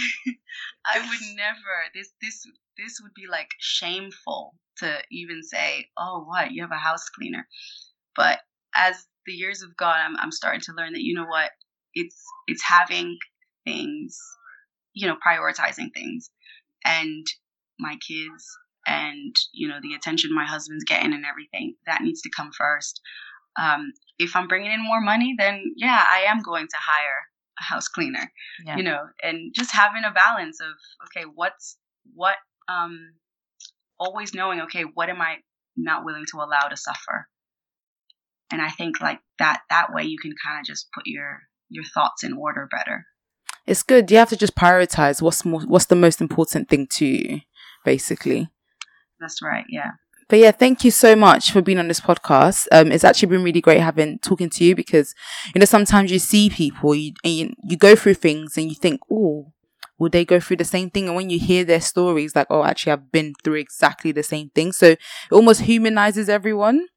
i 0.86 1.00
would 1.00 1.20
never 1.36 1.74
this 1.94 2.12
this 2.22 2.46
this 2.78 3.00
would 3.02 3.14
be 3.14 3.28
like 3.30 3.50
shameful 3.60 4.54
to 4.78 4.98
even 5.12 5.42
say, 5.44 5.88
oh, 5.98 6.24
what, 6.28 6.52
you 6.52 6.62
have 6.62 6.72
a 6.72 6.76
house 6.76 7.10
cleaner. 7.10 7.48
But 8.16 8.40
as 8.76 9.06
the 9.26 9.34
years 9.34 9.62
have 9.62 9.76
gone, 9.78 9.98
I'm, 10.00 10.18
I'm 10.18 10.32
starting 10.32 10.62
to 10.62 10.74
learn 10.74 10.94
that, 10.94 11.02
you 11.02 11.16
know 11.16 11.26
what, 11.26 11.52
it's, 11.94 12.22
it's 12.48 12.64
having 12.64 13.18
things, 13.66 14.20
you 14.94 15.08
know, 15.08 15.16
prioritizing 15.26 15.94
things. 15.94 16.30
And 16.84 17.26
my 17.80 17.96
kids 18.08 18.58
and, 18.86 19.36
you 19.54 19.68
know, 19.68 19.80
the 19.82 19.94
attention 19.94 20.34
my 20.34 20.46
husband's 20.46 20.84
getting 20.84 21.14
and 21.14 21.26
everything, 21.26 21.76
that 21.86 22.02
needs 22.02 22.22
to 22.22 22.30
come 22.36 22.52
first. 22.58 23.02
Um, 23.60 23.94
if 24.18 24.36
I'm 24.36 24.48
bringing 24.48 24.72
in 24.72 24.84
more 24.84 25.02
money, 25.02 25.36
then 25.38 25.74
yeah, 25.76 26.06
I 26.12 26.26
am 26.28 26.42
going 26.42 26.68
to 26.68 26.78
hire 26.78 27.28
a 27.60 27.64
house 27.64 27.88
cleaner, 27.88 28.32
yeah. 28.66 28.78
you 28.78 28.84
know, 28.84 29.00
and 29.24 29.54
just 29.54 29.72
having 29.72 30.04
a 30.04 30.12
balance 30.12 30.60
of, 30.60 30.74
okay, 31.06 31.26
what's, 31.34 31.78
what, 32.14 32.36
um, 32.68 33.14
always 34.00 34.34
knowing, 34.34 34.62
okay, 34.62 34.84
what 34.84 35.10
am 35.10 35.22
I 35.22 35.38
not 35.78 36.04
willing 36.04 36.26
to 36.32 36.38
allow 36.38 36.68
to 36.68 36.78
suffer? 36.78 37.28
And 38.52 38.62
I 38.62 38.70
think 38.70 39.02
like 39.02 39.20
that 39.40 39.62
that 39.70 39.94
way 39.94 40.04
you 40.04 40.18
can 40.22 40.34
kind 40.46 40.60
of 40.60 40.66
just 40.66 40.88
put 40.94 41.04
your 41.08 41.42
your 41.70 41.84
thoughts 41.84 42.24
in 42.24 42.34
order 42.34 42.68
better. 42.70 43.06
It's 43.66 43.84
good. 43.84 44.12
You 44.12 44.18
have 44.18 44.30
to 44.30 44.38
just 44.38 44.56
prioritize 44.56 45.22
what's 45.22 45.44
more, 45.44 45.62
what's 45.62 45.86
the 45.88 45.96
most 45.96 46.22
important 46.22 46.70
thing 46.70 46.88
to 46.92 47.06
you, 47.06 47.42
basically. 47.84 48.50
That's 49.20 49.42
right. 49.42 49.66
Yeah. 49.70 49.92
But 50.28 50.40
yeah, 50.40 50.52
thank 50.52 50.84
you 50.84 50.92
so 50.92 51.16
much 51.16 51.52
for 51.52 51.62
being 51.62 51.78
on 51.78 51.88
this 51.88 52.00
podcast. 52.00 52.68
Um, 52.72 52.92
it's 52.92 53.04
actually 53.04 53.30
been 53.30 53.44
really 53.44 53.62
great 53.62 53.80
having 53.80 54.18
talking 54.20 54.50
to 54.52 54.64
you 54.64 54.76
because 54.76 55.14
you 55.54 55.60
know 55.60 55.66
sometimes 55.66 56.12
you 56.12 56.20
see 56.20 56.50
people 56.50 56.96
you, 56.96 57.14
and 57.24 57.34
you, 57.34 57.54
you 57.64 57.78
go 57.78 57.96
through 57.96 58.16
things 58.16 58.58
and 58.58 58.68
you 58.68 58.76
think, 58.76 59.02
oh, 59.12 59.52
will 60.00 60.10
they 60.10 60.26
go 60.26 60.40
through 60.40 60.58
the 60.58 60.66
same 60.66 60.90
thing? 60.90 61.08
And 61.08 61.16
when 61.16 61.30
you 61.30 61.38
hear 61.40 61.64
their 61.64 61.82
stories, 61.82 62.36
like, 62.36 62.48
oh, 62.50 62.64
actually, 62.64 62.94
I've 62.94 63.12
been 63.12 63.34
through 63.44 63.56
exactly 63.56 64.12
the 64.12 64.24
same 64.24 64.50
thing. 64.50 64.72
So 64.72 64.88
it 64.88 65.00
almost 65.32 65.62
humanizes 65.62 66.28
everyone 66.28 66.88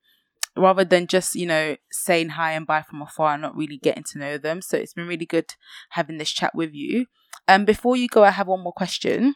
rather 0.57 0.85
than 0.85 1.07
just, 1.07 1.35
you 1.35 1.47
know, 1.47 1.77
saying 1.93 2.31
hi 2.31 2.53
and 2.53 2.67
bye 2.67 2.83
from 2.83 3.03
afar 3.03 3.35
and 3.35 3.43
not 3.43 3.57
really 3.57 3.79
getting 3.79 4.05
to 4.05 4.19
know 4.19 4.39
them. 4.39 4.63
So 4.63 4.77
it's 4.79 4.95
been 4.95 5.07
really 5.07 5.27
good 5.27 5.55
having 5.91 6.19
this 6.19 6.31
chat 6.31 6.55
with 6.55 6.73
you. 6.73 7.07
And 7.47 7.63
um, 7.63 7.65
before 7.67 7.97
you 7.97 8.09
go, 8.09 8.25
I 8.25 8.31
have 8.31 8.49
one 8.49 8.63
more 8.63 8.73
question. 8.73 9.35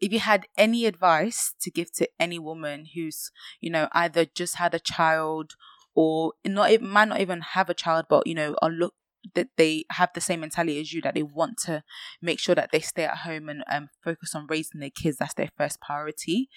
If 0.00 0.12
you 0.12 0.20
had 0.20 0.46
any 0.56 0.86
advice 0.86 1.54
to 1.60 1.70
give 1.70 1.92
to 1.94 2.08
any 2.18 2.38
woman 2.38 2.86
who's, 2.94 3.30
you 3.60 3.70
know, 3.70 3.88
either 3.92 4.24
just 4.24 4.56
had 4.56 4.74
a 4.74 4.78
child 4.80 5.54
or 5.94 6.34
not 6.44 6.70
even 6.70 6.88
might 6.88 7.08
not 7.08 7.20
even 7.20 7.40
have 7.40 7.70
a 7.70 7.74
child, 7.74 8.06
but 8.08 8.26
you 8.26 8.34
know, 8.34 8.54
are 8.62 8.70
look 8.70 8.94
that 9.34 9.48
they 9.56 9.84
have 9.90 10.10
the 10.14 10.20
same 10.20 10.40
mentality 10.40 10.80
as 10.80 10.92
you 10.92 11.02
that 11.02 11.14
they 11.14 11.22
want 11.22 11.58
to 11.58 11.82
make 12.22 12.38
sure 12.38 12.54
that 12.54 12.70
they 12.72 12.80
stay 12.80 13.04
at 13.04 13.18
home 13.18 13.48
and 13.48 13.64
um, 13.70 13.88
focus 14.04 14.34
on 14.34 14.46
raising 14.48 14.80
their 14.80 14.90
kids 14.90 15.16
that's 15.16 15.34
their 15.34 15.50
first 15.56 15.80
priority. 15.80 16.48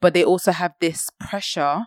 But 0.00 0.14
they 0.14 0.24
also 0.24 0.52
have 0.52 0.74
this 0.80 1.10
pressure 1.20 1.86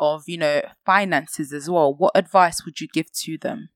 of 0.00 0.24
you 0.26 0.38
know 0.38 0.62
finances 0.86 1.52
as 1.52 1.68
well. 1.68 1.94
What 1.94 2.12
advice 2.14 2.64
would 2.64 2.80
you 2.80 2.88
give 2.88 3.12
to 3.12 3.38
them? 3.38 3.70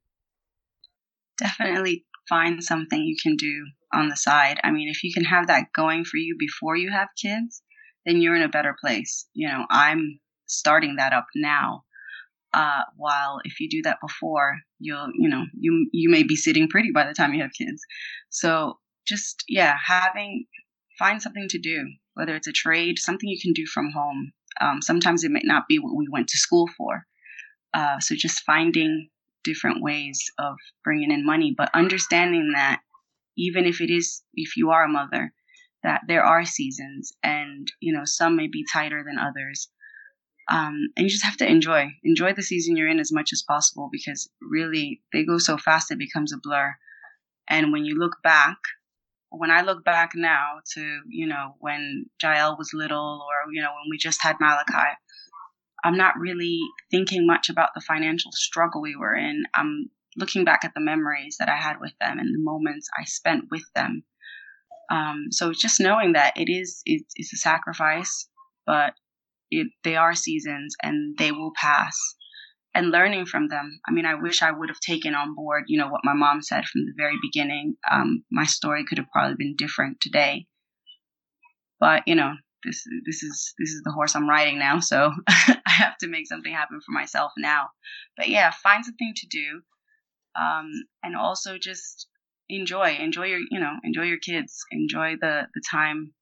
Definitely 1.39 2.05
find 2.29 2.63
something 2.63 3.01
you 3.03 3.17
can 3.21 3.37
do 3.37 3.67
on 3.93 4.09
the 4.09 4.17
side 4.17 4.59
i 4.65 4.71
mean 4.71 4.89
if 4.89 5.03
you 5.03 5.13
can 5.13 5.25
have 5.25 5.47
that 5.47 5.73
going 5.75 6.05
for 6.05 6.17
you 6.17 6.37
before 6.39 6.77
you 6.77 6.91
have 6.91 7.09
kids 7.21 7.63
then 8.07 8.21
you're 8.21 8.37
in 8.37 8.43
a 8.43 8.49
better 8.49 8.77
place 8.81 9.27
you 9.35 9.49
know 9.49 9.65
i'm 9.71 10.21
starting 10.47 10.97
that 10.97 11.13
up 11.13 11.27
now 11.35 11.85
uh, 12.55 12.83
while 12.97 13.41
if 13.45 13.61
you 13.61 13.69
do 13.69 13.83
that 13.83 13.99
before, 14.01 14.57
you'll, 14.79 15.09
you 15.15 15.29
know, 15.29 15.45
you 15.53 15.89
you 15.93 16.09
may 16.09 16.23
be 16.23 16.37
sitting 16.37 16.69
pretty 16.69 16.91
by 16.91 17.07
the 17.07 17.13
time 17.13 17.35
you 17.35 17.43
have 17.43 17.53
kids. 17.53 17.83
So 18.31 18.79
just 19.07 19.45
yeah, 19.49 19.75
having 19.87 20.47
find 20.99 21.23
something 21.23 21.49
to 21.51 21.59
do, 21.59 21.87
whether 22.15 22.35
it's 22.35 22.49
a 22.49 22.53
trade, 22.53 22.99
something 22.99 23.29
you 23.29 23.41
can 23.41 23.53
do 23.53 23.67
from 23.67 23.91
home. 23.91 24.33
Um, 24.61 24.83
sometimes 24.83 25.23
it 25.23 25.31
might 25.31 25.45
not 25.45 25.69
be 25.69 25.79
what 25.79 25.95
we 25.97 26.09
went 26.11 26.29
to 26.29 26.39
school 26.39 26.69
for. 26.77 27.05
Uh, 27.75 28.01
so 28.01 28.15
just 28.17 28.43
finding 28.45 29.09
different 29.45 29.83
ways 29.83 30.21
of 30.39 30.57
bringing 30.83 31.13
in 31.13 31.25
money, 31.25 31.55
but 31.57 31.71
understanding 31.75 32.53
that 32.55 32.81
even 33.39 33.65
if 33.65 33.81
it 33.81 33.91
is, 33.91 34.23
if 34.35 34.57
you 34.57 34.71
are 34.71 34.85
a 34.85 34.89
mother, 34.89 35.33
that 35.83 36.03
there 36.09 36.25
are 36.25 36.45
seasons, 36.45 37.13
and 37.23 37.69
you 37.81 37.93
know 37.93 38.05
some 38.05 38.37
may 38.37 38.49
be 38.49 38.65
tighter 38.71 39.05
than 39.07 39.19
others. 39.19 39.69
Um, 40.51 40.89
and 40.97 41.05
you 41.05 41.11
just 41.11 41.25
have 41.25 41.37
to 41.39 41.51
enjoy 41.51 41.91
enjoy 42.03 42.33
the 42.33 42.43
season 42.43 42.77
you're 42.77 42.89
in 42.89 43.01
as 43.01 43.13
much 43.13 43.33
as 43.33 43.45
possible 43.47 43.91
because 43.93 44.31
really 44.41 45.03
they 45.13 45.25
go 45.25 45.39
so 45.39 45.59
fast 45.59 45.91
it 45.91 45.99
becomes 45.99 46.33
a 46.33 46.39
blur. 46.43 46.75
And 47.49 47.73
when 47.73 47.85
you 47.85 47.95
look 47.97 48.17
back 48.23 48.59
when 49.31 49.51
i 49.51 49.61
look 49.61 49.85
back 49.85 50.13
now 50.15 50.55
to 50.73 51.01
you 51.09 51.27
know 51.27 51.55
when 51.61 52.07
jael 52.23 52.57
was 52.57 52.71
little 52.73 53.25
or 53.27 53.53
you 53.53 53.61
know 53.61 53.69
when 53.69 53.91
we 53.91 53.99
just 53.99 54.23
had 54.23 54.37
malachi 54.41 54.89
i'm 55.85 55.97
not 55.97 56.19
really 56.19 56.59
thinking 56.91 57.27
much 57.27 57.49
about 57.49 57.71
the 57.75 57.81
financial 57.81 58.33
struggle 58.33 58.81
we 58.81 58.97
were 58.97 59.15
in. 59.15 59.45
I'm 59.55 59.91
looking 60.19 60.45
back 60.45 60.65
at 60.65 60.73
the 60.75 60.81
memories 60.81 61.37
that 61.39 61.49
i 61.49 61.57
had 61.57 61.77
with 61.81 61.93
them 62.01 62.19
and 62.19 62.35
the 62.35 62.43
moments 62.43 62.89
i 62.99 63.05
spent 63.05 63.45
with 63.51 63.65
them 63.75 64.03
um, 64.91 65.27
so 65.31 65.53
just 65.53 65.81
knowing 65.81 66.15
that 66.15 66.33
it 66.37 66.51
is 66.51 66.81
it, 66.87 67.03
it's 67.17 67.33
a 67.33 67.37
sacrifice 67.37 68.29
but 68.67 68.95
it, 69.51 69.69
they 69.85 69.97
are 69.97 70.15
seasons 70.15 70.75
and 70.83 71.17
they 71.19 71.33
will 71.33 71.53
pass 71.55 71.99
and 72.75 72.91
learning 72.91 73.27
from 73.27 73.49
them. 73.49 73.81
I 73.89 73.93
mean, 73.93 74.07
I 74.07 74.15
wish 74.15 74.43
I 74.43 74.53
would 74.53 74.69
have 74.69 74.81
taken 74.81 75.15
on 75.15 75.35
board, 75.35 75.65
you 75.67 75.79
know, 75.79 75.89
what 75.89 76.05
my 76.05 76.13
mom 76.15 76.43
said 76.43 76.65
from 76.65 76.83
the 76.83 76.93
very 76.97 77.17
beginning. 77.21 77.75
Um, 77.91 78.25
my 78.31 78.45
story 78.45 78.85
could 78.85 78.99
have 78.99 79.11
probably 79.13 79.37
been 79.37 79.57
different 79.57 80.01
today. 80.01 80.47
But, 81.81 82.03
you 82.07 82.15
know, 82.15 82.35
this 82.65 82.85
this 83.07 83.23
is 83.23 83.55
this 83.59 83.71
is 83.71 83.83
the 83.85 83.93
horse 83.93 84.17
I'm 84.17 84.29
riding 84.29 84.59
now, 84.59 84.81
so 84.81 85.13
I 85.29 85.59
have 85.67 85.97
to 85.99 86.09
make 86.09 86.27
something 86.27 86.53
happen 86.53 86.81
for 86.85 86.93
myself 86.93 87.33
now. 87.39 87.69
But 88.17 88.29
yeah, 88.29 88.51
find 88.51 88.85
something 88.85 89.13
to 89.15 89.27
do, 89.29 89.63
um, 90.39 90.71
and 91.03 91.17
also 91.17 91.59
just 91.59 92.07
enjoy 92.49 92.97
enjoy 92.97 93.27
your 93.27 93.41
you 93.51 93.61
know 93.61 93.75
enjoy 93.85 94.05
your 94.05 94.19
kids, 94.19 94.65
enjoy 94.71 95.17
the 95.21 95.47
the 95.55 95.63
time 95.71 96.13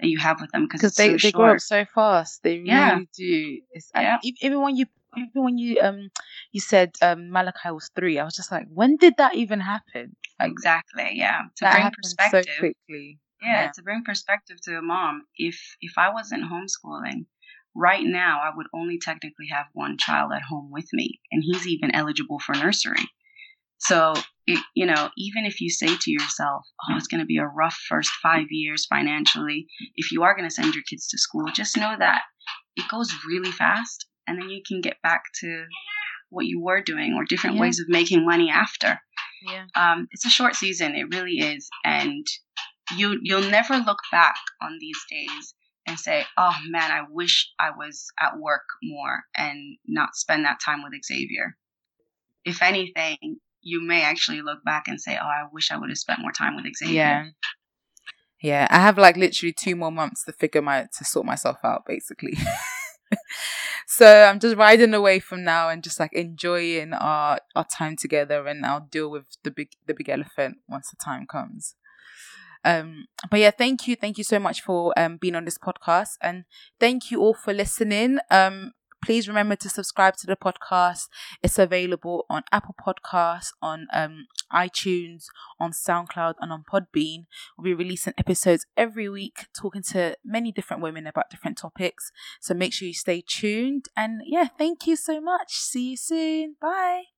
that 0.00 0.08
you 0.08 0.18
have 0.18 0.40
with 0.40 0.50
them 0.50 0.66
because 0.66 0.94
they, 0.94 1.18
so 1.18 1.28
they 1.28 1.32
grow 1.32 1.52
up 1.52 1.60
so 1.60 1.84
fast. 1.94 2.42
They 2.42 2.56
yeah. 2.56 2.92
really 2.92 3.08
do. 3.16 3.60
It's, 3.72 3.90
yeah. 3.94 4.18
even 4.22 4.60
when 4.60 4.76
you 4.76 4.86
even 5.16 5.44
when 5.44 5.58
you 5.58 5.80
um 5.80 6.10
you 6.52 6.60
said 6.60 6.92
um 7.02 7.30
Malachi 7.30 7.70
was 7.70 7.90
three, 7.94 8.18
I 8.18 8.24
was 8.24 8.34
just 8.34 8.50
like, 8.50 8.66
when 8.72 8.96
did 8.96 9.14
that 9.18 9.34
even 9.34 9.60
happen? 9.60 10.16
Like, 10.38 10.50
exactly. 10.50 11.10
Yeah. 11.14 11.42
To 11.56 11.70
bring 11.70 11.90
perspective. 11.90 12.54
So 12.54 12.60
quickly. 12.60 13.18
Yeah, 13.42 13.62
yeah, 13.62 13.70
to 13.74 13.82
bring 13.82 14.04
perspective 14.04 14.58
to 14.64 14.76
a 14.76 14.82
mom. 14.82 15.22
If 15.36 15.76
if 15.80 15.92
I 15.96 16.12
wasn't 16.12 16.44
homeschooling, 16.44 17.24
right 17.74 18.04
now 18.04 18.40
I 18.42 18.54
would 18.54 18.66
only 18.74 18.98
technically 18.98 19.48
have 19.50 19.66
one 19.72 19.96
child 19.98 20.32
at 20.34 20.42
home 20.42 20.70
with 20.70 20.88
me, 20.92 21.20
and 21.32 21.42
he's 21.42 21.66
even 21.66 21.94
eligible 21.94 22.38
for 22.38 22.54
nursery. 22.54 23.06
So, 23.80 24.14
it, 24.46 24.58
you 24.74 24.86
know, 24.86 25.10
even 25.16 25.46
if 25.46 25.60
you 25.60 25.70
say 25.70 25.96
to 25.96 26.10
yourself, 26.10 26.64
oh, 26.88 26.96
it's 26.96 27.06
going 27.06 27.20
to 27.20 27.26
be 27.26 27.38
a 27.38 27.46
rough 27.46 27.78
first 27.88 28.10
five 28.22 28.46
years 28.50 28.86
financially, 28.86 29.66
if 29.96 30.12
you 30.12 30.22
are 30.22 30.34
going 30.34 30.48
to 30.48 30.54
send 30.54 30.74
your 30.74 30.84
kids 30.88 31.08
to 31.08 31.18
school, 31.18 31.46
just 31.52 31.76
know 31.76 31.94
that 31.98 32.22
it 32.76 32.88
goes 32.90 33.12
really 33.26 33.52
fast 33.52 34.06
and 34.26 34.40
then 34.40 34.50
you 34.50 34.62
can 34.66 34.80
get 34.80 34.96
back 35.02 35.22
to 35.40 35.64
what 36.30 36.46
you 36.46 36.60
were 36.60 36.80
doing 36.80 37.14
or 37.14 37.24
different 37.24 37.56
yeah. 37.56 37.62
ways 37.62 37.80
of 37.80 37.88
making 37.88 38.24
money 38.24 38.50
after. 38.50 39.00
Yeah. 39.42 39.64
Um, 39.74 40.08
it's 40.12 40.26
a 40.26 40.30
short 40.30 40.54
season, 40.54 40.94
it 40.94 41.14
really 41.14 41.38
is. 41.38 41.68
And 41.84 42.26
you 42.96 43.18
you'll 43.22 43.50
never 43.50 43.76
look 43.76 43.98
back 44.10 44.36
on 44.62 44.78
these 44.80 44.98
days 45.10 45.54
and 45.86 45.98
say, 45.98 46.24
"Oh 46.36 46.54
man, 46.68 46.90
I 46.90 47.02
wish 47.08 47.50
I 47.58 47.70
was 47.70 48.06
at 48.20 48.38
work 48.38 48.64
more 48.82 49.24
and 49.36 49.78
not 49.86 50.14
spend 50.14 50.44
that 50.44 50.60
time 50.64 50.82
with 50.82 50.92
Xavier." 51.04 51.56
If 52.44 52.62
anything, 52.62 53.40
you 53.62 53.86
may 53.86 54.02
actually 54.02 54.42
look 54.42 54.64
back 54.64 54.88
and 54.88 55.00
say, 55.00 55.18
"Oh, 55.20 55.26
I 55.26 55.44
wish 55.52 55.70
I 55.70 55.76
would 55.76 55.90
have 55.90 55.98
spent 55.98 56.20
more 56.20 56.32
time 56.32 56.56
with 56.56 56.66
Xavier." 56.76 56.94
Yeah. 56.94 57.24
Yeah, 58.42 58.66
I 58.70 58.78
have 58.78 58.96
like 58.96 59.16
literally 59.16 59.52
two 59.52 59.76
more 59.76 59.92
months 59.92 60.24
to 60.24 60.32
figure 60.32 60.62
my 60.62 60.86
to 60.96 61.04
sort 61.04 61.26
myself 61.26 61.58
out 61.62 61.84
basically. 61.86 62.38
so 63.86 64.24
I'm 64.24 64.40
just 64.40 64.56
riding 64.56 64.94
away 64.94 65.18
from 65.18 65.44
now 65.44 65.68
and 65.68 65.82
just 65.82 66.00
like 66.00 66.14
enjoying 66.14 66.94
our 66.94 67.40
our 67.54 67.66
time 67.66 67.96
together 67.96 68.46
and 68.46 68.64
I'll 68.64 68.88
deal 68.90 69.10
with 69.10 69.24
the 69.42 69.50
big 69.50 69.72
the 69.86 69.92
big 69.92 70.08
elephant 70.08 70.58
once 70.68 70.90
the 70.90 70.96
time 70.96 71.26
comes. 71.26 71.74
Um, 72.64 73.06
but 73.30 73.40
yeah, 73.40 73.50
thank 73.50 73.86
you, 73.88 73.96
thank 73.96 74.18
you 74.18 74.24
so 74.24 74.38
much 74.38 74.62
for 74.62 74.98
um 74.98 75.16
being 75.16 75.34
on 75.34 75.44
this 75.44 75.58
podcast, 75.58 76.16
and 76.22 76.44
thank 76.78 77.10
you 77.10 77.20
all 77.20 77.34
for 77.34 77.52
listening. 77.52 78.18
Um, 78.30 78.72
please 79.02 79.28
remember 79.28 79.56
to 79.56 79.68
subscribe 79.68 80.16
to 80.18 80.26
the 80.26 80.36
podcast. 80.36 81.08
It's 81.42 81.58
available 81.58 82.26
on 82.28 82.42
Apple 82.52 82.74
Podcasts, 82.80 83.52
on 83.62 83.86
um, 83.92 84.26
iTunes, 84.52 85.26
on 85.58 85.72
SoundCloud, 85.72 86.34
and 86.40 86.52
on 86.52 86.64
Podbean. 86.70 87.26
We'll 87.56 87.64
be 87.64 87.74
releasing 87.74 88.14
episodes 88.18 88.66
every 88.76 89.08
week, 89.08 89.46
talking 89.54 89.82
to 89.90 90.16
many 90.24 90.52
different 90.52 90.82
women 90.82 91.06
about 91.06 91.30
different 91.30 91.58
topics. 91.58 92.12
So 92.40 92.54
make 92.54 92.72
sure 92.72 92.88
you 92.88 92.94
stay 92.94 93.22
tuned. 93.26 93.86
And 93.96 94.22
yeah, 94.26 94.48
thank 94.58 94.86
you 94.86 94.96
so 94.96 95.20
much. 95.20 95.52
See 95.52 95.90
you 95.90 95.96
soon. 95.96 96.56
Bye. 96.60 97.10